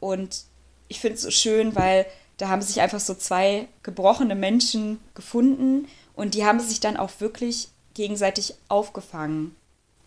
Und 0.00 0.44
ich 0.88 1.00
finde 1.00 1.16
es 1.16 1.22
so 1.22 1.30
schön, 1.30 1.74
weil 1.74 2.06
da 2.36 2.48
haben 2.48 2.62
sich 2.62 2.80
einfach 2.80 3.00
so 3.00 3.14
zwei 3.14 3.66
gebrochene 3.82 4.34
Menschen 4.34 5.00
gefunden 5.14 5.88
und 6.14 6.34
die 6.34 6.44
haben 6.44 6.60
sich 6.60 6.80
dann 6.80 6.96
auch 6.96 7.10
wirklich 7.18 7.68
gegenseitig 7.94 8.54
aufgefangen 8.68 9.54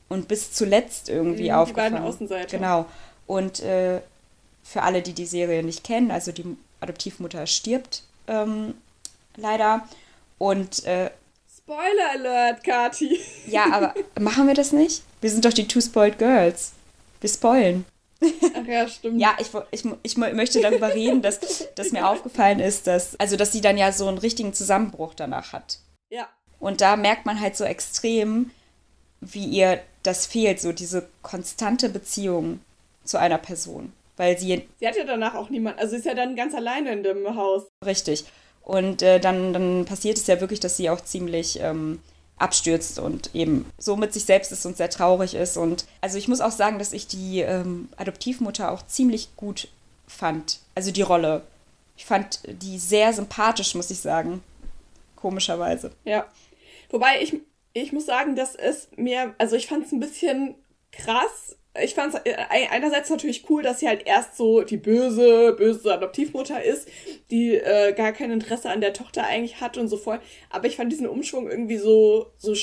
und 0.09 0.27
bis 0.27 0.53
zuletzt 0.53 1.09
irgendwie 1.09 1.50
mhm, 1.50 1.55
aufgefangen. 1.55 1.93
Die 1.93 1.95
beiden 1.95 2.07
Außenseiter. 2.07 2.57
Genau. 2.57 2.86
Und 3.25 3.59
äh, 3.62 4.01
für 4.63 4.83
alle, 4.83 5.01
die 5.01 5.13
die 5.13 5.25
Serie 5.25 5.63
nicht 5.63 5.83
kennen, 5.83 6.12
also 6.12 6.31
die 6.31 6.57
Adoptivmutter 6.79 7.47
stirbt 7.47 8.03
ähm, 8.27 8.74
leider. 9.36 9.88
Und 10.38 10.86
äh, 10.86 11.09
Spoiler 11.67 12.12
Alert, 12.13 12.63
Kati. 12.63 13.19
Ja, 13.47 13.65
aber 13.74 13.93
machen 14.17 14.47
wir 14.47 14.53
das 14.53 14.71
nicht? 14.71 15.03
Wir 15.19 15.29
sind 15.29 15.43
doch 15.43 15.51
die 15.51 15.67
Two 15.67 15.81
Spoiled 15.81 16.17
Girls. 16.17 16.71
Wir 17.19 17.29
spoilen. 17.29 17.86
Ach 18.21 18.65
ja, 18.65 18.88
stimmt. 18.88 19.19
ja, 19.19 19.36
ich, 19.38 19.50
ich, 19.71 19.83
ich 20.01 20.17
möchte 20.17 20.62
darüber 20.62 20.95
reden, 20.95 21.21
dass, 21.21 21.67
dass 21.75 21.91
mir 21.91 22.07
aufgefallen 22.07 22.62
ist, 22.62 22.88
dass, 22.88 23.19
also 23.19 23.36
dass 23.36 23.51
sie 23.51 23.59
dann 23.59 23.77
ja 23.77 23.91
so 23.91 24.07
einen 24.07 24.17
richtigen 24.17 24.53
Zusammenbruch 24.53 25.13
danach 25.13 25.51
hat. 25.51 25.79
Ja. 26.09 26.29
Und 26.59 26.79
da 26.79 26.95
merkt 26.95 27.25
man 27.25 27.41
halt 27.41 27.57
so 27.57 27.65
extrem, 27.65 28.51
wie 29.19 29.45
ihr 29.45 29.81
das 30.03 30.25
fehlt, 30.25 30.62
so 30.62 30.71
diese 30.71 31.09
konstante 31.21 31.89
Beziehung 31.89 32.62
zu 33.03 33.17
einer 33.17 33.39
Person. 33.39 33.91
Weil 34.15 34.38
sie. 34.38 34.67
Sie 34.79 34.88
hat 34.88 34.95
ja 34.95 35.03
danach 35.03 35.36
auch 35.36 35.50
niemand, 35.50 35.79
also 35.79 35.97
ist 35.97 36.05
ja 36.05 36.15
dann 36.15 36.38
ganz 36.38 36.55
alleine 36.55 36.93
in 36.93 37.03
dem 37.03 37.36
Haus. 37.36 37.63
Richtig. 37.86 38.25
Und 38.67 39.01
äh, 39.01 39.21
dann, 39.21 39.53
dann 39.53 39.86
passiert 39.86 40.17
es 40.17 40.27
ja 40.27 40.41
wirklich, 40.41 40.59
dass 40.59 40.75
sie 40.75 40.89
auch 40.89 41.00
ziemlich 41.00 41.57
ähm, 41.62 42.01
abstürzt 42.36 43.00
und 43.00 43.33
eben 43.33 43.65
so 43.77 43.95
mit 43.95 44.12
sich 44.12 44.25
selbst 44.25 44.51
ist 44.51 44.65
und 44.65 44.75
sehr 44.75 44.89
traurig 44.89 45.36
ist. 45.36 45.55
Und 45.55 45.86
also 46.01 46.17
ich 46.17 46.27
muss 46.27 46.41
auch 46.41 46.51
sagen, 46.51 46.77
dass 46.77 46.91
ich 46.91 47.07
die 47.07 47.39
ähm, 47.39 47.88
Adoptivmutter 47.95 48.69
auch 48.69 48.86
ziemlich 48.86 49.38
gut 49.38 49.69
fand. 50.05 50.59
Also 50.75 50.91
die 50.91 51.01
Rolle. 51.01 51.43
Ich 51.95 52.05
fand 52.05 52.41
die 52.45 52.77
sehr 52.77 53.13
sympathisch, 53.13 53.74
muss 53.74 53.89
ich 53.89 54.01
sagen. 54.01 54.43
Komischerweise. 55.15 55.93
Ja. 56.03 56.25
Wobei 56.89 57.21
ich, 57.21 57.39
ich 57.71 57.93
muss 57.93 58.05
sagen, 58.05 58.36
das 58.36 58.53
ist 58.53 58.97
mir, 58.97 59.33
also 59.38 59.55
ich 59.55 59.67
fand 59.67 59.86
es 59.86 59.93
ein 59.93 60.01
bisschen 60.01 60.55
krass. 60.91 61.55
Ich 61.84 61.93
fand 61.96 62.13
es 62.13 62.22
äh, 62.24 62.36
einerseits 62.69 63.10
natürlich 63.10 63.50
cool, 63.50 63.62
dass 63.62 63.79
sie 63.79 63.88
halt 63.88 64.05
erst 64.05 64.38
so 64.38 64.62
die 64.62 64.77
böse, 64.77 65.53
böse 65.57 65.93
Adoptivmutter 65.93 66.63
ist, 66.63 66.87
die 67.29 67.55
äh, 67.55 67.94
gar 67.94 68.13
kein 68.13 68.31
Interesse 68.31 68.70
an 68.70 68.81
der 68.81 68.94
Tochter 68.94 69.25
eigentlich 69.25 69.61
hat 69.61 69.77
und 69.77 69.87
so 69.87 69.98
voll. 69.98 70.20
Aber 70.50 70.68
ich 70.68 70.75
fand 70.75 70.92
diesen 70.92 71.07
Umschwung 71.07 71.50
irgendwie 71.50 71.77
so, 71.77 72.27
so, 72.37 72.53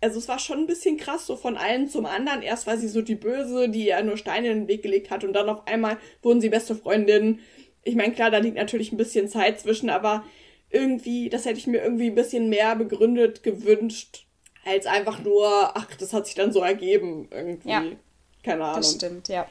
also 0.00 0.18
es 0.18 0.28
war 0.28 0.38
schon 0.38 0.58
ein 0.58 0.66
bisschen 0.66 0.96
krass, 0.96 1.26
so 1.26 1.36
von 1.36 1.56
einem 1.56 1.88
zum 1.88 2.06
anderen. 2.06 2.42
Erst 2.42 2.66
war 2.66 2.76
sie 2.76 2.88
so 2.88 3.02
die 3.02 3.14
Böse, 3.14 3.68
die 3.68 3.84
ja 3.84 4.02
nur 4.02 4.16
Steine 4.16 4.48
in 4.48 4.60
den 4.60 4.68
Weg 4.68 4.82
gelegt 4.82 5.10
hat 5.10 5.24
und 5.24 5.32
dann 5.32 5.48
auf 5.48 5.66
einmal 5.66 5.98
wurden 6.22 6.40
sie 6.40 6.48
beste 6.48 6.74
Freundinnen. 6.74 7.40
Ich 7.82 7.94
meine, 7.94 8.12
klar, 8.12 8.30
da 8.30 8.38
liegt 8.38 8.56
natürlich 8.56 8.92
ein 8.92 8.98
bisschen 8.98 9.28
Zeit 9.28 9.60
zwischen, 9.60 9.90
aber 9.90 10.24
irgendwie, 10.70 11.28
das 11.28 11.44
hätte 11.44 11.58
ich 11.58 11.66
mir 11.66 11.82
irgendwie 11.82 12.08
ein 12.08 12.14
bisschen 12.14 12.48
mehr 12.48 12.76
begründet 12.76 13.42
gewünscht, 13.42 14.26
als 14.64 14.86
einfach 14.86 15.22
nur, 15.22 15.76
ach, 15.76 15.94
das 15.96 16.12
hat 16.12 16.26
sich 16.26 16.34
dann 16.34 16.52
so 16.52 16.60
ergeben 16.60 17.28
irgendwie. 17.30 17.70
Ja, 17.70 17.84
Keine 18.42 18.64
Ahnung. 18.64 18.76
Das 18.76 18.92
stimmt, 18.92 19.28
ja. 19.28 19.46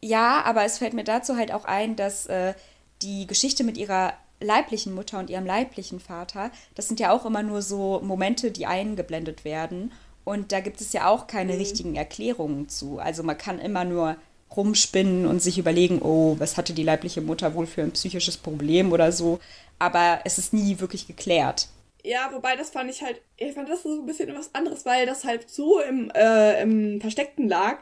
Ja, 0.00 0.42
aber 0.44 0.64
es 0.64 0.78
fällt 0.78 0.92
mir 0.92 1.04
dazu 1.04 1.36
halt 1.36 1.52
auch 1.52 1.64
ein, 1.64 1.96
dass 1.96 2.26
äh, 2.26 2.54
die 3.02 3.26
Geschichte 3.26 3.64
mit 3.64 3.76
ihrer 3.76 4.14
leiblichen 4.40 4.94
Mutter 4.94 5.18
und 5.18 5.30
ihrem 5.30 5.46
leiblichen 5.46 6.00
Vater, 6.00 6.50
das 6.74 6.86
sind 6.86 7.00
ja 7.00 7.12
auch 7.12 7.26
immer 7.26 7.42
nur 7.42 7.62
so 7.62 8.00
Momente, 8.02 8.50
die 8.50 8.66
eingeblendet 8.66 9.44
werden. 9.44 9.92
Und 10.24 10.52
da 10.52 10.60
gibt 10.60 10.80
es 10.80 10.92
ja 10.92 11.08
auch 11.08 11.26
keine 11.26 11.54
mhm. 11.54 11.58
richtigen 11.58 11.94
Erklärungen 11.96 12.68
zu. 12.68 12.98
Also 12.98 13.22
man 13.22 13.38
kann 13.38 13.58
immer 13.58 13.84
nur 13.84 14.16
rumspinnen 14.54 15.26
und 15.26 15.42
sich 15.42 15.58
überlegen, 15.58 16.00
oh, 16.02 16.36
was 16.38 16.56
hatte 16.56 16.72
die 16.72 16.82
leibliche 16.82 17.20
Mutter 17.20 17.54
wohl 17.54 17.66
für 17.66 17.82
ein 17.82 17.92
psychisches 17.92 18.36
Problem 18.36 18.92
oder 18.92 19.12
so. 19.12 19.40
Aber 19.78 20.20
es 20.24 20.38
ist 20.38 20.52
nie 20.52 20.80
wirklich 20.80 21.06
geklärt. 21.06 21.68
Ja, 22.04 22.30
wobei 22.32 22.56
das 22.56 22.70
fand 22.70 22.90
ich 22.90 23.02
halt, 23.02 23.20
ich 23.36 23.54
fand 23.54 23.68
das 23.68 23.82
so 23.82 24.00
ein 24.00 24.06
bisschen 24.06 24.34
was 24.34 24.54
anderes, 24.54 24.86
weil 24.86 25.04
das 25.04 25.24
halt 25.24 25.50
so 25.50 25.80
im, 25.80 26.10
äh, 26.14 26.62
im 26.62 27.00
Versteckten 27.00 27.48
lag, 27.48 27.78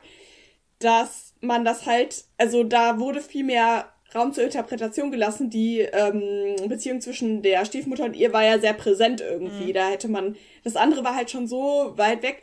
dass 0.78 1.34
man 1.40 1.64
das 1.64 1.86
halt, 1.86 2.24
also 2.38 2.64
da 2.64 2.98
wurde 2.98 3.20
viel 3.20 3.44
mehr 3.44 3.92
Raum 4.14 4.32
zur 4.32 4.44
Interpretation 4.44 5.10
gelassen. 5.10 5.50
Die 5.50 5.80
ähm, 5.80 6.56
Beziehung 6.68 7.00
zwischen 7.00 7.42
der 7.42 7.64
Stiefmutter 7.64 8.04
und 8.04 8.16
ihr 8.16 8.32
war 8.32 8.44
ja 8.44 8.58
sehr 8.58 8.74
präsent 8.74 9.20
irgendwie. 9.20 9.70
Mhm. 9.70 9.74
Da 9.74 9.88
hätte 9.88 10.08
man, 10.08 10.36
das 10.64 10.76
andere 10.76 11.04
war 11.04 11.14
halt 11.14 11.30
schon 11.30 11.46
so 11.46 11.92
weit 11.96 12.22
weg. 12.22 12.42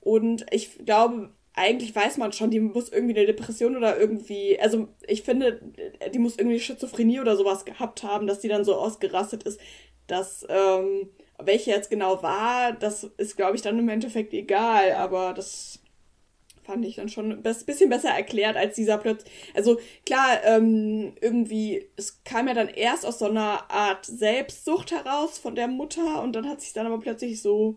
Und 0.00 0.46
ich 0.50 0.84
glaube, 0.84 1.30
eigentlich 1.54 1.94
weiß 1.94 2.18
man 2.18 2.32
schon, 2.32 2.50
die 2.50 2.60
muss 2.60 2.90
irgendwie 2.90 3.16
eine 3.16 3.26
Depression 3.26 3.76
oder 3.76 3.98
irgendwie, 3.98 4.58
also 4.60 4.88
ich 5.06 5.22
finde, 5.22 5.60
die 6.12 6.18
muss 6.18 6.38
irgendwie 6.38 6.60
Schizophrenie 6.60 7.20
oder 7.20 7.36
sowas 7.36 7.64
gehabt 7.64 8.02
haben, 8.02 8.26
dass 8.26 8.40
die 8.40 8.48
dann 8.48 8.64
so 8.64 8.76
ausgerastet 8.76 9.42
ist. 9.42 9.60
dass 10.06 10.46
ähm, 10.48 11.08
welche 11.38 11.70
jetzt 11.70 11.90
genau 11.90 12.22
war, 12.22 12.72
das 12.72 13.04
ist, 13.04 13.36
glaube 13.36 13.56
ich, 13.56 13.62
dann 13.62 13.78
im 13.78 13.88
Endeffekt 13.88 14.32
egal, 14.32 14.92
aber 14.92 15.34
das 15.34 15.80
fand 16.66 16.84
ich 16.84 16.96
dann 16.96 17.08
schon 17.08 17.32
ein 17.32 17.42
bisschen 17.42 17.88
besser 17.88 18.10
erklärt 18.10 18.56
als 18.56 18.74
dieser 18.74 18.98
plötzlich. 18.98 19.32
Also 19.54 19.78
klar, 20.04 20.40
ähm, 20.44 21.14
irgendwie, 21.20 21.88
es 21.96 22.22
kam 22.24 22.48
ja 22.48 22.54
dann 22.54 22.68
erst 22.68 23.06
aus 23.06 23.20
so 23.20 23.26
einer 23.26 23.70
Art 23.70 24.04
Selbstsucht 24.04 24.90
heraus 24.90 25.38
von 25.38 25.54
der 25.54 25.68
Mutter 25.68 26.22
und 26.22 26.34
dann 26.34 26.48
hat 26.48 26.60
sich 26.60 26.72
dann 26.72 26.86
aber 26.86 26.98
plötzlich 26.98 27.40
so 27.40 27.76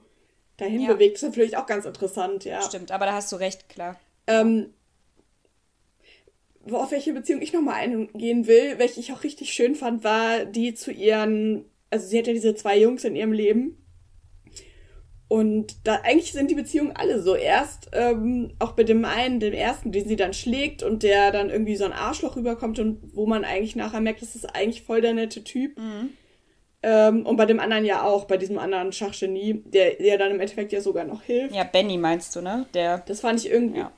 dahin 0.58 0.82
ja. 0.82 0.93
bewegt. 0.93 1.15
Das 1.15 1.23
ist 1.23 1.30
natürlich 1.30 1.56
auch 1.56 1.67
ganz 1.67 1.86
interessant, 1.86 2.45
ja. 2.45 2.62
Stimmt, 2.62 2.91
aber 2.91 3.06
da 3.06 3.13
hast 3.13 3.32
du 3.32 3.36
recht, 3.38 3.69
klar. 3.69 3.99
Ähm, 4.28 4.73
auf 6.71 6.91
welche 6.91 7.13
Beziehung 7.13 7.41
ich 7.41 7.54
nochmal 7.54 7.75
eingehen 7.75 8.47
will, 8.47 8.78
welche 8.78 8.99
ich 8.99 9.13
auch 9.13 9.23
richtig 9.23 9.54
schön 9.54 9.75
fand, 9.75 10.04
war 10.04 10.45
die 10.45 10.73
zu 10.73 10.91
ihren, 10.91 11.65
also 11.89 12.08
sie 12.08 12.17
hat 12.17 12.28
ja 12.28 12.34
diese 12.34 12.56
zwei 12.56 12.78
Jungs 12.78 13.04
in 13.04 13.15
ihrem 13.15 13.32
Leben. 13.32 13.78
Und 15.30 15.76
da 15.84 16.02
eigentlich 16.04 16.32
sind 16.32 16.50
die 16.50 16.56
Beziehungen 16.56 16.96
alle 16.96 17.22
so. 17.22 17.36
Erst 17.36 17.92
ähm, 17.94 18.52
auch 18.58 18.72
bei 18.72 18.84
dem 18.84 19.06
einen, 19.06 19.39
dem 19.39 19.54
ersten, 19.54 19.92
den 19.92 20.08
sie 20.08 20.15
dann 20.15 20.34
schlägt 20.34 20.82
und 20.82 21.04
der 21.04 21.32
dann 21.32 21.52
irgendwie 21.52 21.76
so 21.76 21.86
ein 21.86 21.94
Arschloch 21.94 22.36
rüberkommt 22.36 22.80
und 22.80 23.00
wo 23.13 23.28
man 23.28 23.46
eigentlich 23.46 23.76
nachher 23.76 24.02
merkt, 24.02 24.24
das 24.24 24.36
ist 24.36 24.56
eigentlich 24.56 24.82
voll 24.82 25.02
der 25.02 25.13
nette 25.13 25.44
Typ. 25.44 25.78
Mhm. 25.78 26.10
Ähm, 26.82 27.28
und 27.28 27.38
bei 27.38 27.46
dem 27.46 27.60
anderen 27.60 27.86
ja 27.86 28.02
auch, 28.04 28.26
bei 28.26 28.38
diesem 28.38 28.58
anderen 28.58 28.92
Schachgenie, 28.92 29.62
der, 29.65 29.96
der 29.96 30.18
dann 30.18 30.32
im 30.32 30.39
Endeffekt 30.39 30.72
ja 30.72 30.82
sogar 30.82 31.06
noch 31.06 31.22
hilft. 31.22 31.54
Ja, 31.54 31.63
Benny 31.63 32.00
meinst 32.00 32.36
du, 32.36 32.42
ne? 32.42 32.65
Der. 32.74 33.04
Das 33.06 33.22
fand 33.22 33.39
ich 33.39 33.52
irgendwie. 33.52 33.82
Ja, 33.82 33.92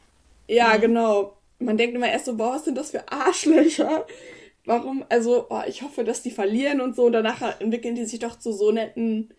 ja 0.50 0.74
mhm. 0.76 0.82
genau. 0.82 1.38
Man 1.60 1.78
denkt 1.78 1.96
immer 1.96 2.12
erst 2.12 2.26
so, 2.26 2.36
boah, 2.36 2.56
was 2.56 2.66
sind 2.66 2.78
das 2.78 2.92
für 2.92 3.10
Arschlöcher? 3.10 4.06
Warum? 4.66 5.06
Also, 5.08 5.46
oh, 5.50 5.62
ich 5.66 5.82
hoffe, 5.82 6.04
dass 6.04 6.24
die 6.24 6.32
verlieren 6.32 6.82
und 6.82 6.94
so. 6.94 7.06
Und 7.06 7.14
danach 7.14 7.62
entwickeln 7.62 7.96
die 7.96 8.04
sich 8.04 8.20
doch 8.20 8.38
zu 8.38 8.52
so 8.52 8.74
netten 8.74 9.34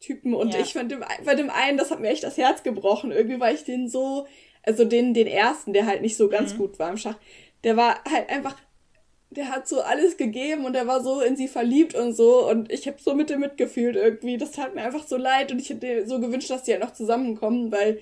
Typen. 0.00 0.34
Und 0.34 0.54
ja. 0.54 0.60
ich 0.60 0.72
fand 0.72 0.90
dem, 0.90 1.04
bei 1.24 1.34
dem 1.34 1.50
einen, 1.50 1.78
das 1.78 1.90
hat 1.90 2.00
mir 2.00 2.08
echt 2.08 2.24
das 2.24 2.36
Herz 2.36 2.62
gebrochen. 2.62 3.12
Irgendwie 3.12 3.40
war 3.40 3.52
ich 3.52 3.64
den 3.64 3.88
so, 3.88 4.26
also 4.62 4.84
den, 4.84 5.14
den 5.14 5.26
ersten, 5.26 5.72
der 5.72 5.86
halt 5.86 6.02
nicht 6.02 6.16
so 6.16 6.28
ganz 6.28 6.54
mhm. 6.54 6.58
gut 6.58 6.78
war 6.78 6.90
im 6.90 6.96
Schach, 6.96 7.16
der 7.64 7.76
war 7.76 8.02
halt 8.10 8.28
einfach 8.28 8.56
der 9.30 9.50
hat 9.50 9.66
so 9.68 9.82
alles 9.82 10.16
gegeben 10.16 10.64
und 10.64 10.74
er 10.76 10.86
war 10.86 11.02
so 11.02 11.20
in 11.20 11.36
sie 11.36 11.48
verliebt 11.48 11.94
und 11.94 12.14
so 12.14 12.48
und 12.48 12.72
ich 12.72 12.86
habe 12.86 12.98
so 13.00 13.14
mit 13.14 13.30
ihm 13.30 13.40
mitgefühlt 13.40 13.96
irgendwie. 13.96 14.38
Das 14.38 14.52
tat 14.52 14.74
mir 14.74 14.82
einfach 14.82 15.06
so 15.06 15.16
leid 15.16 15.50
und 15.52 15.60
ich 15.60 15.70
hätte 15.70 16.06
so 16.06 16.20
gewünscht, 16.20 16.50
dass 16.50 16.62
die 16.62 16.72
halt 16.72 16.82
noch 16.82 16.92
zusammenkommen, 16.92 17.72
weil 17.72 18.00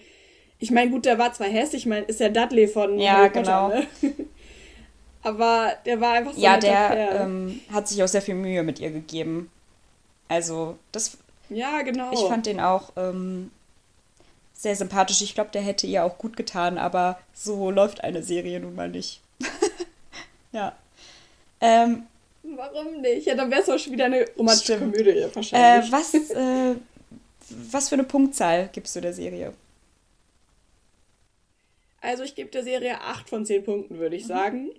ich 0.59 0.71
meine, 0.71 0.91
gut, 0.91 1.05
der 1.07 1.19
war 1.19 1.33
zwar 1.33 1.49
hässlich, 1.49 1.83
ich 1.83 1.87
meine, 1.87 2.07
ist 2.07 2.21
ja 2.21 2.29
Dudley 2.29 2.69
von 2.69 2.99
Ja, 2.99 3.15
Harry 3.15 3.31
genau. 3.31 3.69
ne? 3.69 3.87
Aber 5.23 5.73
der 5.87 6.01
war 6.01 6.13
einfach 6.13 6.35
so 6.35 6.41
Ja, 6.41 6.59
der 6.59 7.23
ähm, 7.23 7.61
hat 7.73 7.89
sich 7.89 8.03
auch 8.03 8.09
sehr 8.09 8.23
viel 8.23 8.35
Mühe 8.35 8.63
mit 8.63 8.79
ihr 8.79 8.91
gegeben. 8.91 9.51
Also, 10.29 10.77
das 10.93 11.19
Ja, 11.49 11.83
genau. 11.83 12.13
Ich 12.13 12.21
fand 12.21 12.47
den 12.47 12.61
auch 12.61 12.93
ähm, 12.97 13.51
sehr 14.55 14.77
sympathisch. 14.77 15.21
Ich 15.23 15.35
glaube, 15.35 15.51
der 15.53 15.63
hätte 15.63 15.87
ihr 15.87 16.05
auch 16.05 16.19
gut 16.19 16.37
getan, 16.37 16.79
aber 16.79 17.19
so 17.33 17.71
läuft 17.71 18.03
eine 18.03 18.23
Serie 18.23 18.61
nun 18.61 18.75
mal 18.75 18.89
nicht. 18.89 19.21
ja. 20.53 20.75
Ähm, 21.61 22.07
Warum 22.43 23.01
nicht? 23.01 23.27
Ja, 23.27 23.35
dann 23.35 23.51
wäre 23.51 23.63
es 23.63 23.69
auch 23.71 23.79
schon 23.79 23.93
wieder 23.93 24.05
eine 24.07 24.27
romantische 24.37 24.75
stimmt. 24.75 24.95
Komödie 24.95 25.27
wahrscheinlich. 25.33 25.89
Äh, 25.89 25.93
was, 25.93 26.15
äh, 26.15 26.75
was 27.71 27.89
für 27.89 27.95
eine 27.95 28.05
Punktzahl 28.05 28.69
gibst 28.73 28.95
du 28.97 29.01
der 29.01 29.15
Serie? 29.15 29.55
Also 32.01 32.23
ich 32.23 32.35
gebe 32.35 32.51
der 32.51 32.63
Serie 32.63 33.01
8 33.01 33.31
von 33.31 33.47
10 33.47 33.65
Punkten, 33.65 33.99
würde 33.99 34.17
ich 34.17 34.25
mhm. 34.25 34.29
sagen. 34.29 34.71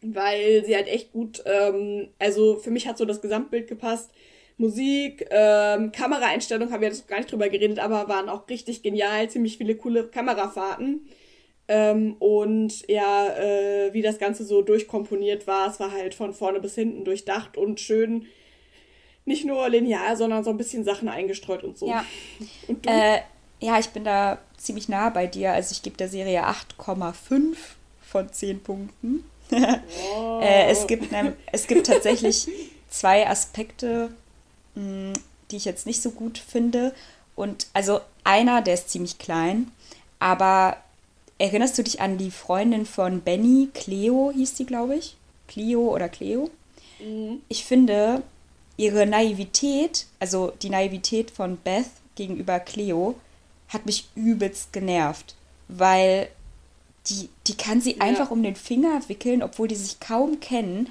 Weil 0.00 0.64
sie 0.64 0.76
halt 0.76 0.88
echt 0.88 1.12
gut, 1.12 1.42
ähm, 1.44 2.08
also 2.18 2.56
für 2.56 2.70
mich 2.70 2.86
hat 2.86 2.98
so 2.98 3.04
das 3.04 3.20
Gesamtbild 3.20 3.68
gepasst. 3.68 4.10
Musik, 4.58 5.24
ähm, 5.30 5.92
Kameraeinstellung, 5.92 6.70
haben 6.72 6.80
wir 6.80 6.88
jetzt 6.88 7.06
gar 7.08 7.18
nicht 7.18 7.30
drüber 7.30 7.48
geredet, 7.48 7.78
aber 7.78 8.08
waren 8.08 8.28
auch 8.28 8.48
richtig 8.48 8.82
genial, 8.82 9.30
ziemlich 9.30 9.56
viele 9.56 9.76
coole 9.76 10.08
Kamerafahrten. 10.08 11.08
Ähm, 11.68 12.16
und 12.18 12.88
ja, 12.88 13.28
äh, 13.36 13.92
wie 13.92 14.02
das 14.02 14.18
Ganze 14.18 14.44
so 14.44 14.62
durchkomponiert 14.62 15.46
war, 15.46 15.68
es 15.68 15.78
war 15.78 15.92
halt 15.92 16.14
von 16.14 16.32
vorne 16.32 16.60
bis 16.60 16.74
hinten 16.74 17.04
durchdacht 17.04 17.56
und 17.56 17.78
schön, 17.78 18.26
nicht 19.26 19.44
nur 19.44 19.68
linear, 19.68 20.16
sondern 20.16 20.42
so 20.42 20.50
ein 20.50 20.56
bisschen 20.56 20.84
Sachen 20.84 21.08
eingestreut 21.08 21.62
und 21.62 21.78
so. 21.78 21.86
Ja, 21.86 22.04
und? 22.66 22.86
Äh, 22.86 23.20
ja 23.60 23.78
ich 23.78 23.90
bin 23.90 24.02
da 24.02 24.38
ziemlich 24.56 24.88
nah 24.88 25.10
bei 25.10 25.26
dir. 25.26 25.52
Also 25.52 25.72
ich 25.72 25.82
gebe 25.82 25.96
der 25.96 26.08
Serie 26.08 26.44
8,5 26.44 27.56
von 28.00 28.32
10 28.32 28.60
Punkten. 28.60 29.24
oh. 29.52 30.40
äh, 30.42 30.70
es, 30.70 30.86
gibt, 30.86 31.12
ne, 31.12 31.36
es 31.52 31.66
gibt 31.66 31.86
tatsächlich 31.86 32.48
zwei 32.88 33.28
Aspekte, 33.28 34.10
mh, 34.78 35.12
die 35.50 35.56
ich 35.56 35.64
jetzt 35.64 35.86
nicht 35.86 36.02
so 36.02 36.10
gut 36.10 36.38
finde. 36.38 36.94
Und 37.34 37.66
also 37.72 38.00
einer, 38.24 38.62
der 38.62 38.74
ist 38.74 38.90
ziemlich 38.90 39.18
klein, 39.18 39.70
aber 40.18 40.76
erinnerst 41.38 41.78
du 41.78 41.82
dich 41.82 42.00
an 42.00 42.18
die 42.18 42.30
Freundin 42.30 42.86
von 42.86 43.20
Benny, 43.20 43.68
Cleo 43.74 44.32
hieß 44.34 44.54
die, 44.54 44.66
glaube 44.66 44.96
ich? 44.96 45.16
Clio 45.46 45.94
oder 45.94 46.08
Cleo? 46.08 46.50
Mhm. 47.00 47.42
Ich 47.48 47.64
finde, 47.64 48.22
ihre 48.76 49.06
Naivität, 49.06 50.06
also 50.18 50.52
die 50.62 50.70
Naivität 50.70 51.30
von 51.30 51.56
Beth 51.56 51.86
gegenüber 52.16 52.60
Cleo, 52.60 53.14
hat 53.68 53.86
mich 53.86 54.08
übelst 54.14 54.72
genervt, 54.72 55.34
weil 55.68 56.28
die, 57.06 57.28
die 57.46 57.56
kann 57.56 57.80
sie 57.80 57.96
ja. 57.96 58.02
einfach 58.02 58.30
um 58.30 58.42
den 58.42 58.56
Finger 58.56 59.00
wickeln, 59.08 59.42
obwohl 59.42 59.68
die 59.68 59.76
sich 59.76 60.00
kaum 60.00 60.40
kennen. 60.40 60.88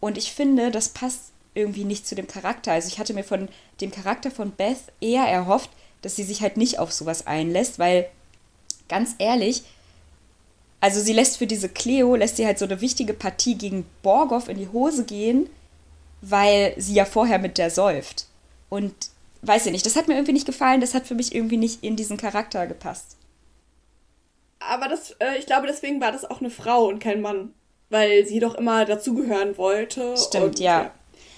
Und 0.00 0.16
ich 0.16 0.32
finde, 0.32 0.70
das 0.70 0.88
passt 0.88 1.32
irgendwie 1.60 1.84
nicht 1.84 2.06
zu 2.06 2.14
dem 2.14 2.26
Charakter. 2.26 2.72
Also 2.72 2.88
ich 2.88 2.98
hatte 2.98 3.14
mir 3.14 3.24
von 3.24 3.48
dem 3.80 3.90
Charakter 3.90 4.30
von 4.30 4.50
Beth 4.50 4.78
eher 5.00 5.24
erhofft, 5.24 5.70
dass 6.02 6.16
sie 6.16 6.24
sich 6.24 6.40
halt 6.40 6.56
nicht 6.56 6.78
auf 6.78 6.92
sowas 6.92 7.26
einlässt, 7.26 7.78
weil 7.78 8.08
ganz 8.88 9.14
ehrlich, 9.18 9.62
also 10.80 11.00
sie 11.00 11.12
lässt 11.12 11.36
für 11.36 11.46
diese 11.46 11.68
Cleo, 11.68 12.16
lässt 12.16 12.36
sie 12.36 12.46
halt 12.46 12.58
so 12.58 12.64
eine 12.64 12.80
wichtige 12.80 13.12
Partie 13.12 13.56
gegen 13.56 13.86
Borgoff 14.02 14.48
in 14.48 14.58
die 14.58 14.68
Hose 14.68 15.04
gehen, 15.04 15.48
weil 16.22 16.74
sie 16.78 16.94
ja 16.94 17.04
vorher 17.04 17.38
mit 17.38 17.58
der 17.58 17.70
säuft. 17.70 18.26
Und 18.68 18.94
weiß 19.42 19.66
ich 19.66 19.72
nicht, 19.72 19.86
das 19.86 19.96
hat 19.96 20.08
mir 20.08 20.14
irgendwie 20.14 20.32
nicht 20.32 20.46
gefallen, 20.46 20.80
das 20.80 20.94
hat 20.94 21.06
für 21.06 21.14
mich 21.14 21.34
irgendwie 21.34 21.56
nicht 21.56 21.82
in 21.82 21.96
diesen 21.96 22.16
Charakter 22.16 22.66
gepasst. 22.66 23.16
Aber 24.60 24.88
das, 24.88 25.12
äh, 25.18 25.38
ich 25.38 25.46
glaube, 25.46 25.66
deswegen 25.66 26.00
war 26.00 26.12
das 26.12 26.24
auch 26.24 26.40
eine 26.40 26.50
Frau 26.50 26.86
und 26.86 26.98
kein 26.98 27.20
Mann. 27.20 27.54
Weil 27.88 28.24
sie 28.24 28.38
doch 28.38 28.54
immer 28.54 28.84
dazugehören 28.84 29.58
wollte. 29.58 30.16
Stimmt, 30.16 30.44
und, 30.44 30.60
ja. 30.60 30.82
ja. 30.82 30.90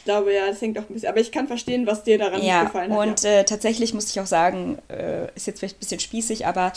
Ich 0.02 0.06
glaube, 0.06 0.34
ja, 0.34 0.48
das 0.48 0.60
hängt 0.60 0.76
auch 0.78 0.82
ein 0.82 0.94
bisschen. 0.94 1.10
Aber 1.10 1.20
ich 1.20 1.30
kann 1.30 1.46
verstehen, 1.46 1.86
was 1.86 2.02
dir 2.02 2.18
daran 2.18 2.42
ja, 2.42 2.62
nicht 2.62 2.72
gefallen 2.72 2.92
hat. 2.92 2.98
Und 2.98 3.22
ja. 3.22 3.30
äh, 3.30 3.44
tatsächlich 3.44 3.94
muss 3.94 4.10
ich 4.10 4.18
auch 4.18 4.26
sagen, 4.26 4.78
äh, 4.88 5.28
ist 5.36 5.46
jetzt 5.46 5.60
vielleicht 5.60 5.76
ein 5.76 5.78
bisschen 5.78 6.00
spießig, 6.00 6.44
aber 6.44 6.72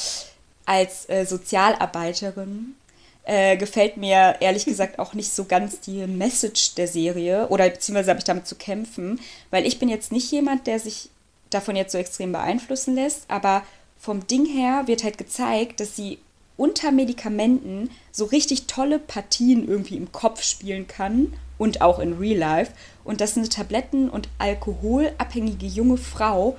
als 0.68 1.10
äh, 1.10 1.26
Sozialarbeiterin 1.26 2.76
äh, 3.24 3.58
gefällt 3.58 3.98
mir 3.98 4.36
ehrlich 4.42 4.66
gesagt 4.66 5.00
auch 5.00 5.16
nicht 5.16 5.32
so 5.32 5.46
ganz 5.46 5.80
die 5.80 6.06
Message 6.06 6.76
der 6.76 6.88
Serie 6.88 7.48
oder 7.48 7.68
beziehungsweise 7.68 8.12
habe 8.12 8.20
ich 8.20 8.26
damit 8.26 8.46
zu 8.46 8.54
kämpfen, 8.54 9.20
weil 9.50 9.66
ich 9.66 9.80
bin 9.80 9.90
jetzt 9.90 10.12
nicht 10.12 10.32
jemand, 10.32 10.68
der 10.68 10.78
sich 10.78 11.10
davon 11.50 11.76
jetzt 11.76 11.94
so 11.94 11.98
extrem 11.98 12.32
beeinflussen 12.32 12.94
lässt, 12.94 13.26
aber 13.28 13.64
vom 14.00 14.28
Ding 14.28 14.46
her 14.46 14.84
wird 14.86 15.04
halt 15.04 15.18
gezeigt, 15.18 15.80
dass 15.80 15.96
sie 15.96 16.20
unter 16.58 16.92
Medikamenten 16.92 17.90
so 18.12 18.26
richtig 18.26 18.68
tolle 18.68 19.00
Partien 19.00 19.68
irgendwie 19.68 19.98
im 19.98 20.12
Kopf 20.12 20.44
spielen 20.44 20.88
kann 20.88 21.34
und 21.58 21.82
auch 21.82 22.00
in 22.00 22.14
Real 22.14 22.38
Life 22.38 22.72
und 23.04 23.22
dass 23.22 23.38
eine 23.38 23.50
Tabletten- 23.50 24.10
und 24.10 24.30
alkoholabhängige 24.38 25.66
junge 25.66 25.98
Frau, 25.98 26.58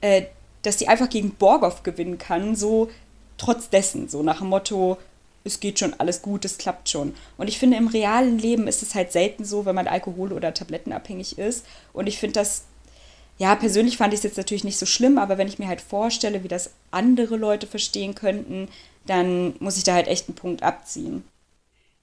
äh, 0.00 0.22
dass 0.62 0.78
sie 0.78 0.88
einfach 0.88 1.08
gegen 1.08 1.34
Borgoff 1.34 1.82
gewinnen 1.82 2.18
kann, 2.18 2.56
so 2.56 2.90
trotz 3.38 3.68
dessen, 3.68 4.08
so 4.08 4.22
nach 4.22 4.38
dem 4.38 4.48
Motto, 4.48 4.98
es 5.44 5.58
geht 5.58 5.80
schon 5.80 5.94
alles 5.98 6.22
gut, 6.22 6.44
es 6.44 6.58
klappt 6.58 6.88
schon. 6.88 7.14
Und 7.36 7.48
ich 7.48 7.58
finde, 7.58 7.76
im 7.76 7.88
realen 7.88 8.38
Leben 8.38 8.68
ist 8.68 8.82
es 8.82 8.94
halt 8.94 9.10
selten 9.10 9.44
so, 9.44 9.66
wenn 9.66 9.74
man 9.74 9.88
Alkohol- 9.88 10.32
oder 10.32 10.54
Tablettenabhängig 10.54 11.36
ist. 11.38 11.66
Und 11.92 12.06
ich 12.06 12.18
finde 12.18 12.34
das 12.34 12.62
ja, 13.38 13.56
persönlich 13.56 13.96
fand 13.96 14.12
ich 14.12 14.18
es 14.18 14.24
jetzt 14.24 14.36
natürlich 14.36 14.64
nicht 14.64 14.78
so 14.78 14.86
schlimm, 14.86 15.18
aber 15.18 15.38
wenn 15.38 15.48
ich 15.48 15.58
mir 15.58 15.68
halt 15.68 15.80
vorstelle, 15.80 16.44
wie 16.44 16.48
das 16.48 16.70
andere 16.90 17.36
Leute 17.36 17.66
verstehen 17.66 18.14
könnten, 18.14 18.68
dann 19.06 19.54
muss 19.58 19.76
ich 19.76 19.84
da 19.84 19.94
halt 19.94 20.06
echt 20.06 20.28
einen 20.28 20.36
Punkt 20.36 20.62
abziehen. 20.62 21.24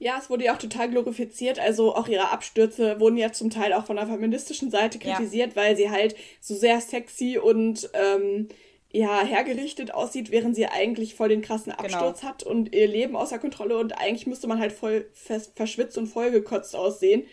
Ja, 0.01 0.17
es 0.17 0.29
wurde 0.29 0.45
ja 0.45 0.55
auch 0.55 0.59
total 0.59 0.89
glorifiziert. 0.89 1.59
Also 1.59 1.93
auch 1.93 2.07
ihre 2.07 2.29
Abstürze 2.29 2.99
wurden 3.01 3.17
ja 3.17 3.33
zum 3.33 3.49
Teil 3.49 3.73
auch 3.73 3.85
von 3.85 3.97
der 3.97 4.07
feministischen 4.07 4.71
Seite 4.71 4.97
kritisiert, 4.97 5.51
ja. 5.51 5.55
weil 5.55 5.75
sie 5.75 5.89
halt 5.89 6.15
so 6.39 6.55
sehr 6.55 6.79
sexy 6.79 7.37
und 7.37 7.89
ähm, 7.93 8.47
ja, 8.91 9.23
hergerichtet 9.23 9.93
aussieht, 9.93 10.31
während 10.31 10.55
sie 10.55 10.65
eigentlich 10.65 11.13
voll 11.15 11.29
den 11.29 11.41
krassen 11.41 11.73
genau. 11.73 11.83
Absturz 11.83 12.21
genau. 12.21 12.31
hat 12.31 12.43
und 12.43 12.73
ihr 12.73 12.87
Leben 12.87 13.15
außer 13.15 13.37
Kontrolle 13.37 13.77
und 13.77 13.91
eigentlich 13.99 14.25
müsste 14.25 14.47
man 14.47 14.59
halt 14.59 14.71
voll 14.71 15.09
verschwitzt 15.13 15.97
und 15.97 16.07
vollgekotzt 16.07 16.75
aussehen. 16.75 17.25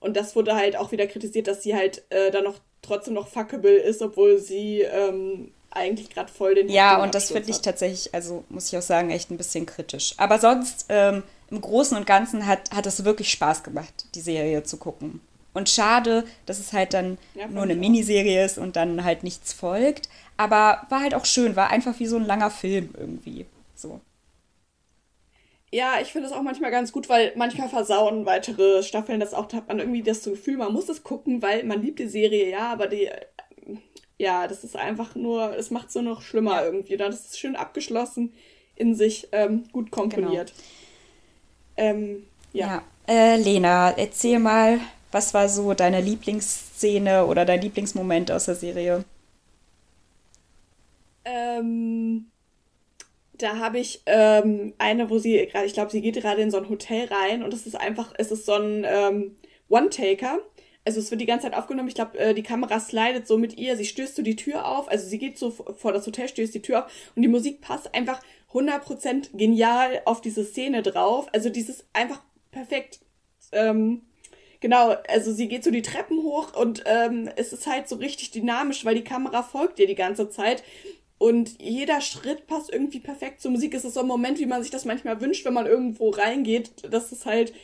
Und 0.00 0.16
das 0.16 0.34
wurde 0.34 0.56
halt 0.56 0.76
auch 0.76 0.92
wieder 0.92 1.06
kritisiert, 1.06 1.46
dass 1.46 1.62
sie 1.62 1.74
halt 1.74 2.04
äh, 2.08 2.30
dann 2.30 2.44
noch 2.44 2.58
trotzdem 2.82 3.14
noch 3.14 3.28
fuckable 3.28 3.76
ist, 3.76 4.02
obwohl 4.02 4.38
sie 4.38 4.80
ähm, 4.80 5.53
eigentlich 5.74 6.10
gerade 6.10 6.30
voll 6.30 6.54
den. 6.54 6.68
Ja, 6.68 7.02
und 7.02 7.14
das 7.14 7.30
finde 7.30 7.50
ich 7.50 7.60
tatsächlich, 7.60 8.14
also 8.14 8.44
muss 8.48 8.72
ich 8.72 8.78
auch 8.78 8.82
sagen, 8.82 9.10
echt 9.10 9.30
ein 9.30 9.36
bisschen 9.36 9.66
kritisch. 9.66 10.14
Aber 10.16 10.38
sonst, 10.38 10.86
ähm, 10.88 11.22
im 11.50 11.60
Großen 11.60 11.96
und 11.96 12.06
Ganzen 12.06 12.46
hat, 12.46 12.70
hat 12.74 12.86
es 12.86 13.04
wirklich 13.04 13.30
Spaß 13.30 13.62
gemacht, 13.62 14.06
die 14.14 14.20
Serie 14.20 14.62
zu 14.64 14.76
gucken. 14.76 15.20
Und 15.52 15.68
schade, 15.68 16.24
dass 16.46 16.58
es 16.58 16.72
halt 16.72 16.94
dann 16.94 17.16
ja, 17.34 17.46
nur 17.46 17.62
eine 17.62 17.76
Miniserie 17.76 18.44
ist 18.44 18.58
und 18.58 18.74
dann 18.76 19.04
halt 19.04 19.22
nichts 19.22 19.52
folgt. 19.52 20.08
Aber 20.36 20.82
war 20.88 21.00
halt 21.00 21.14
auch 21.14 21.24
schön, 21.24 21.54
war 21.54 21.70
einfach 21.70 22.00
wie 22.00 22.06
so 22.06 22.16
ein 22.16 22.26
langer 22.26 22.50
Film 22.50 22.90
irgendwie. 22.98 23.46
So. 23.76 24.00
Ja, 25.70 26.00
ich 26.00 26.12
finde 26.12 26.28
das 26.28 26.36
auch 26.36 26.42
manchmal 26.42 26.70
ganz 26.70 26.92
gut, 26.92 27.08
weil 27.08 27.32
manchmal 27.36 27.68
versauen 27.68 28.26
weitere 28.26 28.82
Staffeln 28.82 29.20
das 29.20 29.34
auch. 29.34 29.46
Da 29.46 29.58
hat 29.58 29.68
man 29.68 29.78
irgendwie 29.78 30.02
das 30.02 30.24
Gefühl, 30.24 30.56
man 30.56 30.72
muss 30.72 30.88
es 30.88 31.02
gucken, 31.04 31.42
weil 31.42 31.64
man 31.64 31.82
liebt 31.82 31.98
die 31.98 32.08
Serie, 32.08 32.50
ja, 32.50 32.72
aber 32.72 32.86
die. 32.88 33.08
Ja, 34.24 34.48
das 34.48 34.64
ist 34.64 34.74
einfach 34.74 35.14
nur, 35.14 35.54
es 35.54 35.70
macht 35.70 35.92
so 35.92 36.00
noch 36.00 36.22
schlimmer 36.22 36.62
ja. 36.62 36.64
irgendwie. 36.64 36.96
Dann 36.96 37.12
ist 37.12 37.30
es 37.30 37.38
schön 37.38 37.56
abgeschlossen, 37.56 38.32
in 38.74 38.94
sich 38.94 39.28
ähm, 39.32 39.64
gut 39.70 39.90
komponiert. 39.90 40.54
Genau. 41.76 41.90
Ähm, 41.90 42.26
ja. 42.54 42.66
ja. 42.66 42.82
Äh, 43.06 43.36
Lena, 43.36 43.90
erzähl 43.90 44.38
mal, 44.38 44.80
was 45.12 45.34
war 45.34 45.50
so 45.50 45.74
deine 45.74 46.00
Lieblingsszene 46.00 47.26
oder 47.26 47.44
dein 47.44 47.60
Lieblingsmoment 47.60 48.32
aus 48.32 48.46
der 48.46 48.54
Serie? 48.54 49.04
Ähm 51.26 52.24
da 53.34 53.58
habe 53.58 53.78
ich 53.78 54.00
ähm, 54.06 54.72
eine, 54.78 55.10
wo 55.10 55.18
sie 55.18 55.48
gerade, 55.52 55.66
ich 55.66 55.74
glaube, 55.74 55.90
sie 55.90 56.00
geht 56.00 56.14
gerade 56.14 56.40
in 56.40 56.50
so 56.50 56.56
ein 56.56 56.70
Hotel 56.70 57.08
rein 57.12 57.42
und 57.42 57.52
es 57.52 57.66
ist 57.66 57.74
einfach, 57.74 58.14
es 58.16 58.32
ist 58.32 58.46
so 58.46 58.54
ein 58.54 58.86
ähm, 58.88 59.36
One-Taker. 59.68 60.38
Also 60.84 61.00
es 61.00 61.10
wird 61.10 61.20
die 61.20 61.26
ganze 61.26 61.46
Zeit 61.46 61.54
aufgenommen. 61.54 61.88
Ich 61.88 61.94
glaube, 61.94 62.18
äh, 62.18 62.34
die 62.34 62.42
Kamera 62.42 62.78
slidet 62.78 63.26
so 63.26 63.38
mit 63.38 63.56
ihr. 63.56 63.76
Sie 63.76 63.86
stößt 63.86 64.16
so 64.16 64.22
die 64.22 64.36
Tür 64.36 64.66
auf. 64.66 64.88
Also 64.88 65.06
sie 65.06 65.18
geht 65.18 65.38
so 65.38 65.50
vor 65.50 65.92
das 65.92 66.06
Hotel, 66.06 66.28
stößt 66.28 66.54
die 66.54 66.62
Tür 66.62 66.84
auf 66.84 66.92
und 67.16 67.22
die 67.22 67.28
Musik 67.28 67.60
passt 67.60 67.94
einfach 67.94 68.20
100% 68.52 69.36
genial 69.36 70.02
auf 70.04 70.20
diese 70.20 70.44
Szene 70.44 70.82
drauf. 70.82 71.28
Also 71.32 71.48
dieses 71.48 71.84
einfach 71.92 72.20
perfekt. 72.50 73.00
Ähm, 73.52 74.02
genau, 74.60 74.94
also 75.08 75.32
sie 75.32 75.48
geht 75.48 75.64
so 75.64 75.70
die 75.70 75.82
Treppen 75.82 76.22
hoch 76.22 76.54
und 76.54 76.84
ähm, 76.86 77.30
es 77.36 77.52
ist 77.52 77.66
halt 77.66 77.88
so 77.88 77.96
richtig 77.96 78.30
dynamisch, 78.32 78.84
weil 78.84 78.94
die 78.94 79.04
Kamera 79.04 79.42
folgt 79.42 79.78
ihr 79.78 79.86
die 79.86 79.94
ganze 79.94 80.28
Zeit. 80.28 80.62
Und 81.16 81.62
jeder 81.62 82.02
Schritt 82.02 82.46
passt 82.46 82.70
irgendwie 82.70 83.00
perfekt 83.00 83.40
zur 83.40 83.52
Musik. 83.52 83.72
Es 83.72 83.84
ist 83.84 83.94
so 83.94 84.00
ein 84.00 84.06
Moment, 84.06 84.38
wie 84.38 84.46
man 84.46 84.62
sich 84.62 84.70
das 84.70 84.84
manchmal 84.84 85.20
wünscht, 85.20 85.46
wenn 85.46 85.54
man 85.54 85.66
irgendwo 85.66 86.10
reingeht. 86.10 86.70
Das 86.90 87.12
ist 87.12 87.24
halt, 87.24 87.54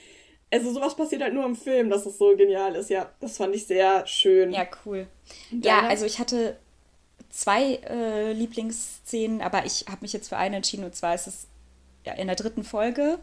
also 0.52 0.72
sowas 0.72 0.96
passiert 0.96 1.22
halt 1.22 1.34
nur 1.34 1.44
im 1.44 1.56
Film, 1.56 1.90
dass 1.90 2.06
es 2.06 2.18
so 2.18 2.36
genial 2.36 2.74
ist. 2.74 2.90
Ja, 2.90 3.10
das 3.20 3.36
fand 3.36 3.54
ich 3.54 3.66
sehr 3.66 4.06
schön. 4.06 4.52
Ja, 4.52 4.66
cool. 4.84 5.06
Ja, 5.50 5.86
also 5.86 6.04
ich 6.06 6.18
hatte 6.18 6.56
zwei 7.30 7.74
äh, 7.88 8.32
Lieblingsszenen, 8.32 9.42
aber 9.42 9.64
ich 9.64 9.86
habe 9.88 9.98
mich 10.02 10.12
jetzt 10.12 10.28
für 10.28 10.36
eine 10.36 10.56
entschieden. 10.56 10.84
Und 10.84 10.94
zwar 10.96 11.14
ist 11.14 11.26
es 11.26 11.46
ja, 12.04 12.14
in 12.14 12.26
der 12.26 12.36
dritten 12.36 12.64
Folge 12.64 13.18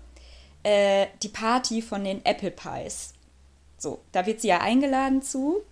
äh, 0.64 1.08
die 1.22 1.30
Party 1.30 1.82
von 1.82 2.04
den 2.04 2.26
Apple 2.26 2.52
Pies. 2.52 3.14
So, 3.78 4.00
da 4.12 4.26
wird 4.26 4.42
sie 4.42 4.48
ja 4.48 4.62
eingeladen 4.62 5.22
zu 5.22 5.64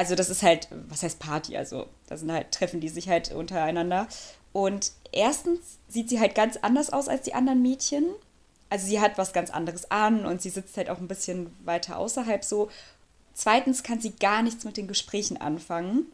also 0.00 0.14
das 0.14 0.30
ist 0.30 0.42
halt, 0.42 0.66
was 0.88 1.02
heißt 1.02 1.18
Party? 1.18 1.58
Also 1.58 1.84
da 2.06 2.16
sind 2.16 2.32
halt, 2.32 2.52
treffen 2.52 2.80
die 2.80 2.88
sich 2.88 3.10
halt 3.10 3.34
untereinander. 3.34 4.08
Und 4.50 4.92
erstens 5.12 5.60
sieht 5.88 6.08
sie 6.08 6.18
halt 6.18 6.34
ganz 6.34 6.56
anders 6.56 6.90
aus 6.90 7.06
als 7.06 7.20
die 7.24 7.34
anderen 7.34 7.60
Mädchen. 7.60 8.06
Also 8.70 8.86
sie 8.86 9.00
hat 9.00 9.18
was 9.18 9.32
ganz 9.32 9.50
anderes 9.50 9.90
an 9.90 10.24
und 10.24 10.40
sie 10.40 10.50
sitzt 10.50 10.76
halt 10.76 10.88
auch 10.88 10.98
ein 10.98 11.08
bisschen 11.08 11.54
weiter 11.64 11.98
außerhalb 11.98 12.44
so. 12.44 12.70
Zweitens 13.34 13.82
kann 13.82 14.00
sie 14.00 14.12
gar 14.12 14.42
nichts 14.42 14.64
mit 14.64 14.76
den 14.76 14.86
Gesprächen 14.88 15.36
anfangen. 15.36 16.06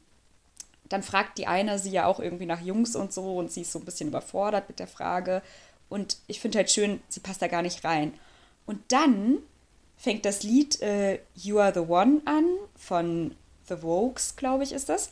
Dann 0.89 1.03
fragt 1.03 1.39
die 1.39 1.47
eine 1.47 1.79
sie 1.79 1.91
ja 1.91 2.07
auch 2.07 2.19
irgendwie 2.19 2.47
nach 2.47 2.63
Jungs 2.63 2.97
und 2.97 3.13
so 3.13 3.37
und 3.37 3.53
sie 3.53 3.63
ist 3.63 3.73
so 3.73 3.79
ein 3.79 3.85
bisschen 3.85 4.09
überfordert 4.09 4.69
mit 4.69 4.79
der 4.79 4.87
Frage. 4.87 5.43
Und 5.89 6.19
ich 6.27 6.41
finde 6.41 6.59
halt 6.59 6.71
schön, 6.71 7.01
sie 7.09 7.21
passt 7.21 7.43
da 7.43 7.49
gar 7.49 7.63
nicht 7.63 7.85
rein. 7.85 8.15
Und 8.65 8.81
dann 8.89 9.39
fängt 9.97 10.25
das 10.25 10.43
Lied 10.43 10.81
äh, 10.81 11.21
You 11.35 11.59
Are 11.59 11.75
the 11.75 11.81
One 11.81 12.23
an 12.25 12.47
von 12.75 13.35
The 13.69 13.83
Vokes, 13.83 14.37
glaube 14.37 14.65
ich, 14.65 14.73
ist 14.73 14.89
das. 14.89 15.11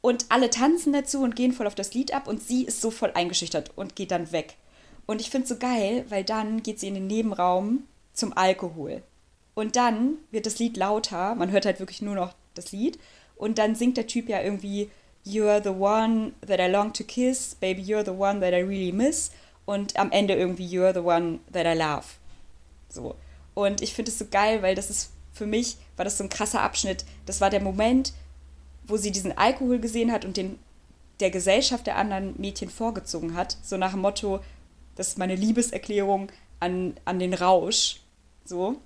Und 0.00 0.26
alle 0.28 0.50
tanzen 0.50 0.92
dazu 0.92 1.22
und 1.22 1.34
gehen 1.34 1.52
voll 1.52 1.66
auf 1.66 1.74
das 1.74 1.94
Lied 1.94 2.14
ab 2.14 2.28
und 2.28 2.42
sie 2.42 2.64
ist 2.64 2.80
so 2.80 2.90
voll 2.90 3.10
eingeschüchtert 3.14 3.72
und 3.76 3.96
geht 3.96 4.10
dann 4.10 4.30
weg. 4.30 4.56
Und 5.06 5.20
ich 5.20 5.30
finde 5.30 5.44
es 5.44 5.48
so 5.48 5.56
geil, 5.56 6.04
weil 6.08 6.24
dann 6.24 6.62
geht 6.62 6.80
sie 6.80 6.88
in 6.88 6.94
den 6.94 7.06
Nebenraum 7.06 7.84
zum 8.12 8.36
Alkohol. 8.36 9.02
Und 9.54 9.76
dann 9.76 10.18
wird 10.30 10.46
das 10.46 10.58
Lied 10.58 10.76
lauter, 10.76 11.34
man 11.34 11.50
hört 11.50 11.64
halt 11.64 11.78
wirklich 11.80 12.02
nur 12.02 12.14
noch 12.14 12.34
das 12.54 12.72
Lied. 12.72 12.98
Und 13.36 13.58
dann 13.58 13.74
singt 13.74 13.96
der 13.96 14.06
Typ 14.06 14.28
ja 14.28 14.42
irgendwie 14.42 14.90
You're 15.24 15.62
the 15.62 15.70
one 15.70 16.32
that 16.46 16.60
I 16.60 16.70
long 16.70 16.92
to 16.92 17.04
kiss, 17.04 17.56
baby, 17.56 17.82
you're 17.82 18.04
the 18.04 18.10
one 18.10 18.40
that 18.40 18.52
I 18.52 18.62
really 18.62 18.92
miss. 18.92 19.30
Und 19.64 19.96
am 19.96 20.12
Ende 20.12 20.34
irgendwie 20.34 20.66
You're 20.66 20.92
the 20.92 21.00
one 21.00 21.40
that 21.52 21.66
I 21.66 21.78
love. 21.78 22.04
So. 22.88 23.16
Und 23.54 23.80
ich 23.82 23.94
finde 23.94 24.10
es 24.10 24.18
so 24.18 24.26
geil, 24.30 24.62
weil 24.62 24.74
das 24.74 24.90
ist 24.90 25.10
für 25.32 25.46
mich, 25.46 25.76
war 25.96 26.04
das 26.04 26.18
so 26.18 26.24
ein 26.24 26.30
krasser 26.30 26.60
Abschnitt. 26.60 27.04
Das 27.26 27.40
war 27.40 27.50
der 27.50 27.60
Moment, 27.60 28.12
wo 28.86 28.96
sie 28.96 29.10
diesen 29.10 29.36
Alkohol 29.36 29.78
gesehen 29.78 30.12
hat 30.12 30.24
und 30.24 30.36
den 30.36 30.58
der 31.20 31.30
Gesellschaft 31.30 31.86
der 31.86 31.96
anderen 31.96 32.34
Mädchen 32.38 32.68
vorgezogen 32.68 33.34
hat. 33.34 33.56
So 33.62 33.76
nach 33.76 33.92
dem 33.92 34.00
Motto, 34.00 34.40
das 34.96 35.08
ist 35.08 35.18
meine 35.18 35.36
Liebeserklärung 35.36 36.32
an, 36.58 36.94
an 37.04 37.18
den 37.18 37.34
Rausch. 37.34 38.00
So. 38.44 38.76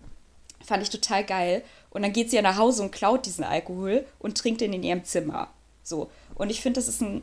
Fand 0.63 0.83
ich 0.83 0.91
total 0.91 1.25
geil. 1.25 1.63
Und 1.91 2.03
dann 2.03 2.13
geht 2.13 2.31
sie 2.31 2.37
ja 2.37 2.43
nach 2.43 2.59
Hause 2.59 2.83
und 2.83 2.93
klaut 2.93 3.25
diesen 3.27 3.45
Alkohol 3.45 4.05
und 4.19 4.37
trinkt 4.37 4.61
ihn 4.63 4.73
in 4.73 4.83
ihrem 4.83 5.05
Zimmer. 5.05 5.49
So. 5.83 6.11
Und 6.35 6.51
ich 6.51 6.61
finde, 6.61 6.79
das 6.79 6.89
ist 6.89 7.01
ein 7.01 7.23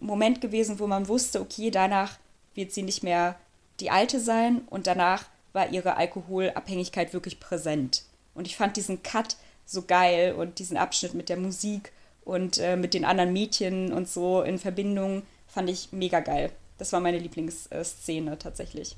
Moment 0.00 0.40
gewesen, 0.40 0.78
wo 0.78 0.86
man 0.86 1.08
wusste, 1.08 1.40
okay, 1.40 1.70
danach 1.70 2.18
wird 2.54 2.72
sie 2.72 2.82
nicht 2.82 3.02
mehr 3.02 3.36
die 3.80 3.90
Alte 3.90 4.20
sein 4.20 4.62
und 4.68 4.86
danach 4.86 5.24
war 5.52 5.70
ihre 5.70 5.96
Alkoholabhängigkeit 5.96 7.12
wirklich 7.12 7.40
präsent. 7.40 8.04
Und 8.34 8.46
ich 8.46 8.56
fand 8.56 8.76
diesen 8.76 9.02
Cut 9.02 9.36
so 9.64 9.82
geil 9.82 10.34
und 10.34 10.58
diesen 10.58 10.76
Abschnitt 10.76 11.14
mit 11.14 11.28
der 11.28 11.36
Musik 11.36 11.92
und 12.24 12.58
äh, 12.58 12.76
mit 12.76 12.94
den 12.94 13.04
anderen 13.04 13.32
Mädchen 13.32 13.92
und 13.92 14.08
so 14.08 14.42
in 14.42 14.58
Verbindung 14.58 15.22
fand 15.46 15.70
ich 15.70 15.92
mega 15.92 16.20
geil. 16.20 16.50
Das 16.80 16.94
war 16.94 17.00
meine 17.00 17.18
Lieblingsszene 17.18 18.38
tatsächlich. 18.38 18.96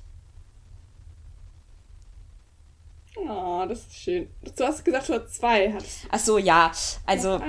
Oh, 3.16 3.64
das 3.68 3.80
ist 3.80 3.96
schön. 3.96 4.30
Du 4.56 4.64
hast 4.64 4.84
gesagt, 4.84 5.08
du 5.08 5.14
hast 5.14 5.34
zwei. 5.34 5.76
Ach 6.08 6.18
so, 6.20 6.38
ja. 6.38 6.70
Also, 7.06 7.40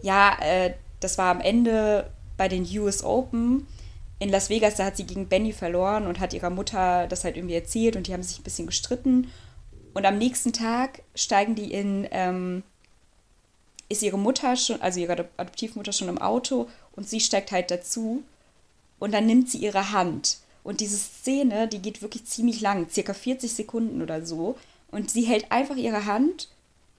ja, 0.00 0.34
äh, 0.40 0.72
das 1.00 1.18
war 1.18 1.30
am 1.30 1.42
Ende 1.42 2.10
bei 2.38 2.48
den 2.48 2.66
US 2.78 3.04
Open 3.04 3.66
in 4.18 4.30
Las 4.30 4.48
Vegas. 4.48 4.76
Da 4.76 4.86
hat 4.86 4.96
sie 4.96 5.04
gegen 5.04 5.28
Benny 5.28 5.52
verloren 5.52 6.06
und 6.06 6.20
hat 6.20 6.32
ihrer 6.32 6.48
Mutter 6.48 7.06
das 7.06 7.24
halt 7.24 7.36
irgendwie 7.36 7.56
erzählt 7.56 7.94
und 7.94 8.06
die 8.06 8.14
haben 8.14 8.22
sich 8.22 8.40
ein 8.40 8.44
bisschen 8.44 8.68
gestritten. 8.68 9.30
Und 9.92 10.06
am 10.06 10.16
nächsten 10.16 10.54
Tag 10.54 11.02
steigen 11.14 11.54
die 11.54 11.70
in, 11.70 12.08
ähm, 12.12 12.62
ist 13.90 14.02
ihre 14.02 14.18
Mutter 14.18 14.56
schon, 14.56 14.80
also 14.80 15.00
ihre 15.00 15.28
Adoptivmutter 15.36 15.92
schon 15.92 16.08
im 16.08 16.16
Auto 16.16 16.70
und 16.92 17.06
sie 17.06 17.20
steigt 17.20 17.52
halt 17.52 17.70
dazu 17.70 18.24
und 19.02 19.10
dann 19.10 19.26
nimmt 19.26 19.50
sie 19.50 19.58
ihre 19.58 19.90
Hand. 19.90 20.38
Und 20.62 20.78
diese 20.78 20.96
Szene, 20.96 21.66
die 21.66 21.80
geht 21.82 22.02
wirklich 22.02 22.24
ziemlich 22.24 22.60
lang, 22.60 22.88
circa 22.88 23.14
40 23.14 23.52
Sekunden 23.52 24.00
oder 24.00 24.24
so. 24.24 24.56
Und 24.92 25.10
sie 25.10 25.24
hält 25.24 25.50
einfach 25.50 25.74
ihre 25.74 26.06
Hand 26.06 26.48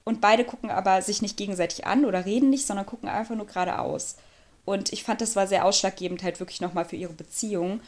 und 0.03 0.19
beide 0.19 0.43
gucken 0.43 0.69
aber 0.69 1.01
sich 1.01 1.21
nicht 1.21 1.37
gegenseitig 1.37 1.87
an 1.87 2.03
oder 2.03 2.25
reden 2.25 2.49
nicht, 2.49 2.67
sondern 2.67 2.85
gucken 2.85 3.07
einfach 3.07 3.35
nur 3.35 3.47
geradeaus. 3.47 4.17
Und 4.65 4.91
ich 4.91 5.05
fand, 5.05 5.21
das 5.21 5.37
war 5.37 5.47
sehr 5.47 5.63
ausschlaggebend 5.63 6.23
halt 6.23 6.41
wirklich 6.41 6.59
nochmal 6.59 6.83
für 6.83 6.97
ihre 6.97 7.13
Beziehung. 7.13 7.79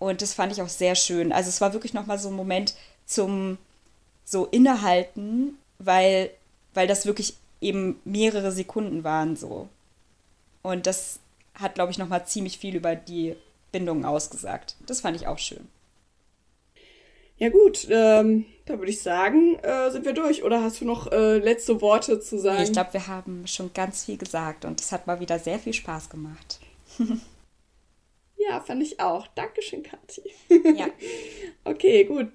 Und 0.00 0.20
das 0.20 0.34
fand 0.34 0.50
ich 0.50 0.62
auch 0.62 0.68
sehr 0.68 0.96
schön. 0.96 1.32
Also 1.32 1.48
es 1.48 1.60
war 1.60 1.72
wirklich 1.72 1.94
nochmal 1.94 2.18
so 2.18 2.28
ein 2.28 2.34
Moment 2.34 2.74
zum 3.06 3.56
so 4.24 4.46
innehalten, 4.46 5.56
weil, 5.78 6.32
weil 6.74 6.88
das 6.88 7.06
wirklich 7.06 7.34
eben 7.60 8.00
mehrere 8.04 8.50
Sekunden 8.50 9.04
waren 9.04 9.36
so. 9.36 9.68
Und 10.62 10.88
das 10.88 11.20
hat, 11.54 11.76
glaube 11.76 11.92
ich, 11.92 11.98
nochmal 11.98 12.26
ziemlich 12.26 12.58
viel 12.58 12.74
über 12.74 12.96
die 12.96 13.36
Bindungen 13.72 14.04
ausgesagt. 14.04 14.76
Das 14.86 15.00
fand 15.00 15.16
ich 15.16 15.26
auch 15.26 15.38
schön. 15.38 15.68
Ja 17.40 17.48
gut, 17.48 17.86
ähm, 17.90 18.44
da 18.66 18.78
würde 18.78 18.90
ich 18.90 19.00
sagen, 19.00 19.58
äh, 19.62 19.90
sind 19.90 20.04
wir 20.04 20.12
durch. 20.12 20.44
Oder 20.44 20.62
hast 20.62 20.82
du 20.82 20.84
noch 20.84 21.10
äh, 21.10 21.38
letzte 21.38 21.80
Worte 21.80 22.20
zu 22.20 22.38
sagen? 22.38 22.62
Ich 22.62 22.72
glaube, 22.72 22.92
wir 22.92 23.06
haben 23.06 23.46
schon 23.46 23.72
ganz 23.72 24.04
viel 24.04 24.18
gesagt 24.18 24.66
und 24.66 24.78
es 24.78 24.92
hat 24.92 25.06
mal 25.06 25.20
wieder 25.20 25.38
sehr 25.38 25.58
viel 25.58 25.72
Spaß 25.72 26.10
gemacht. 26.10 26.60
ja, 28.36 28.60
fand 28.60 28.82
ich 28.82 29.00
auch. 29.00 29.26
Dankeschön, 29.28 29.82
Kathi. 29.82 30.22
ja. 30.76 30.88
Okay, 31.64 32.04
gut. 32.04 32.28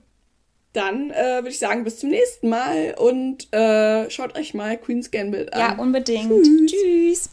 Dann 0.73 1.11
äh, 1.11 1.37
würde 1.37 1.49
ich 1.49 1.59
sagen, 1.59 1.83
bis 1.83 1.99
zum 1.99 2.09
nächsten 2.09 2.49
Mal 2.49 2.95
und 2.97 3.51
äh, 3.53 4.09
schaut 4.09 4.37
euch 4.37 4.53
mal 4.53 4.77
Queen's 4.77 5.09
Gambit 5.09 5.53
an. 5.53 5.59
Ja, 5.59 5.79
unbedingt. 5.79 6.29
Tschüss. 6.29 6.71
Tschüss. 6.71 7.29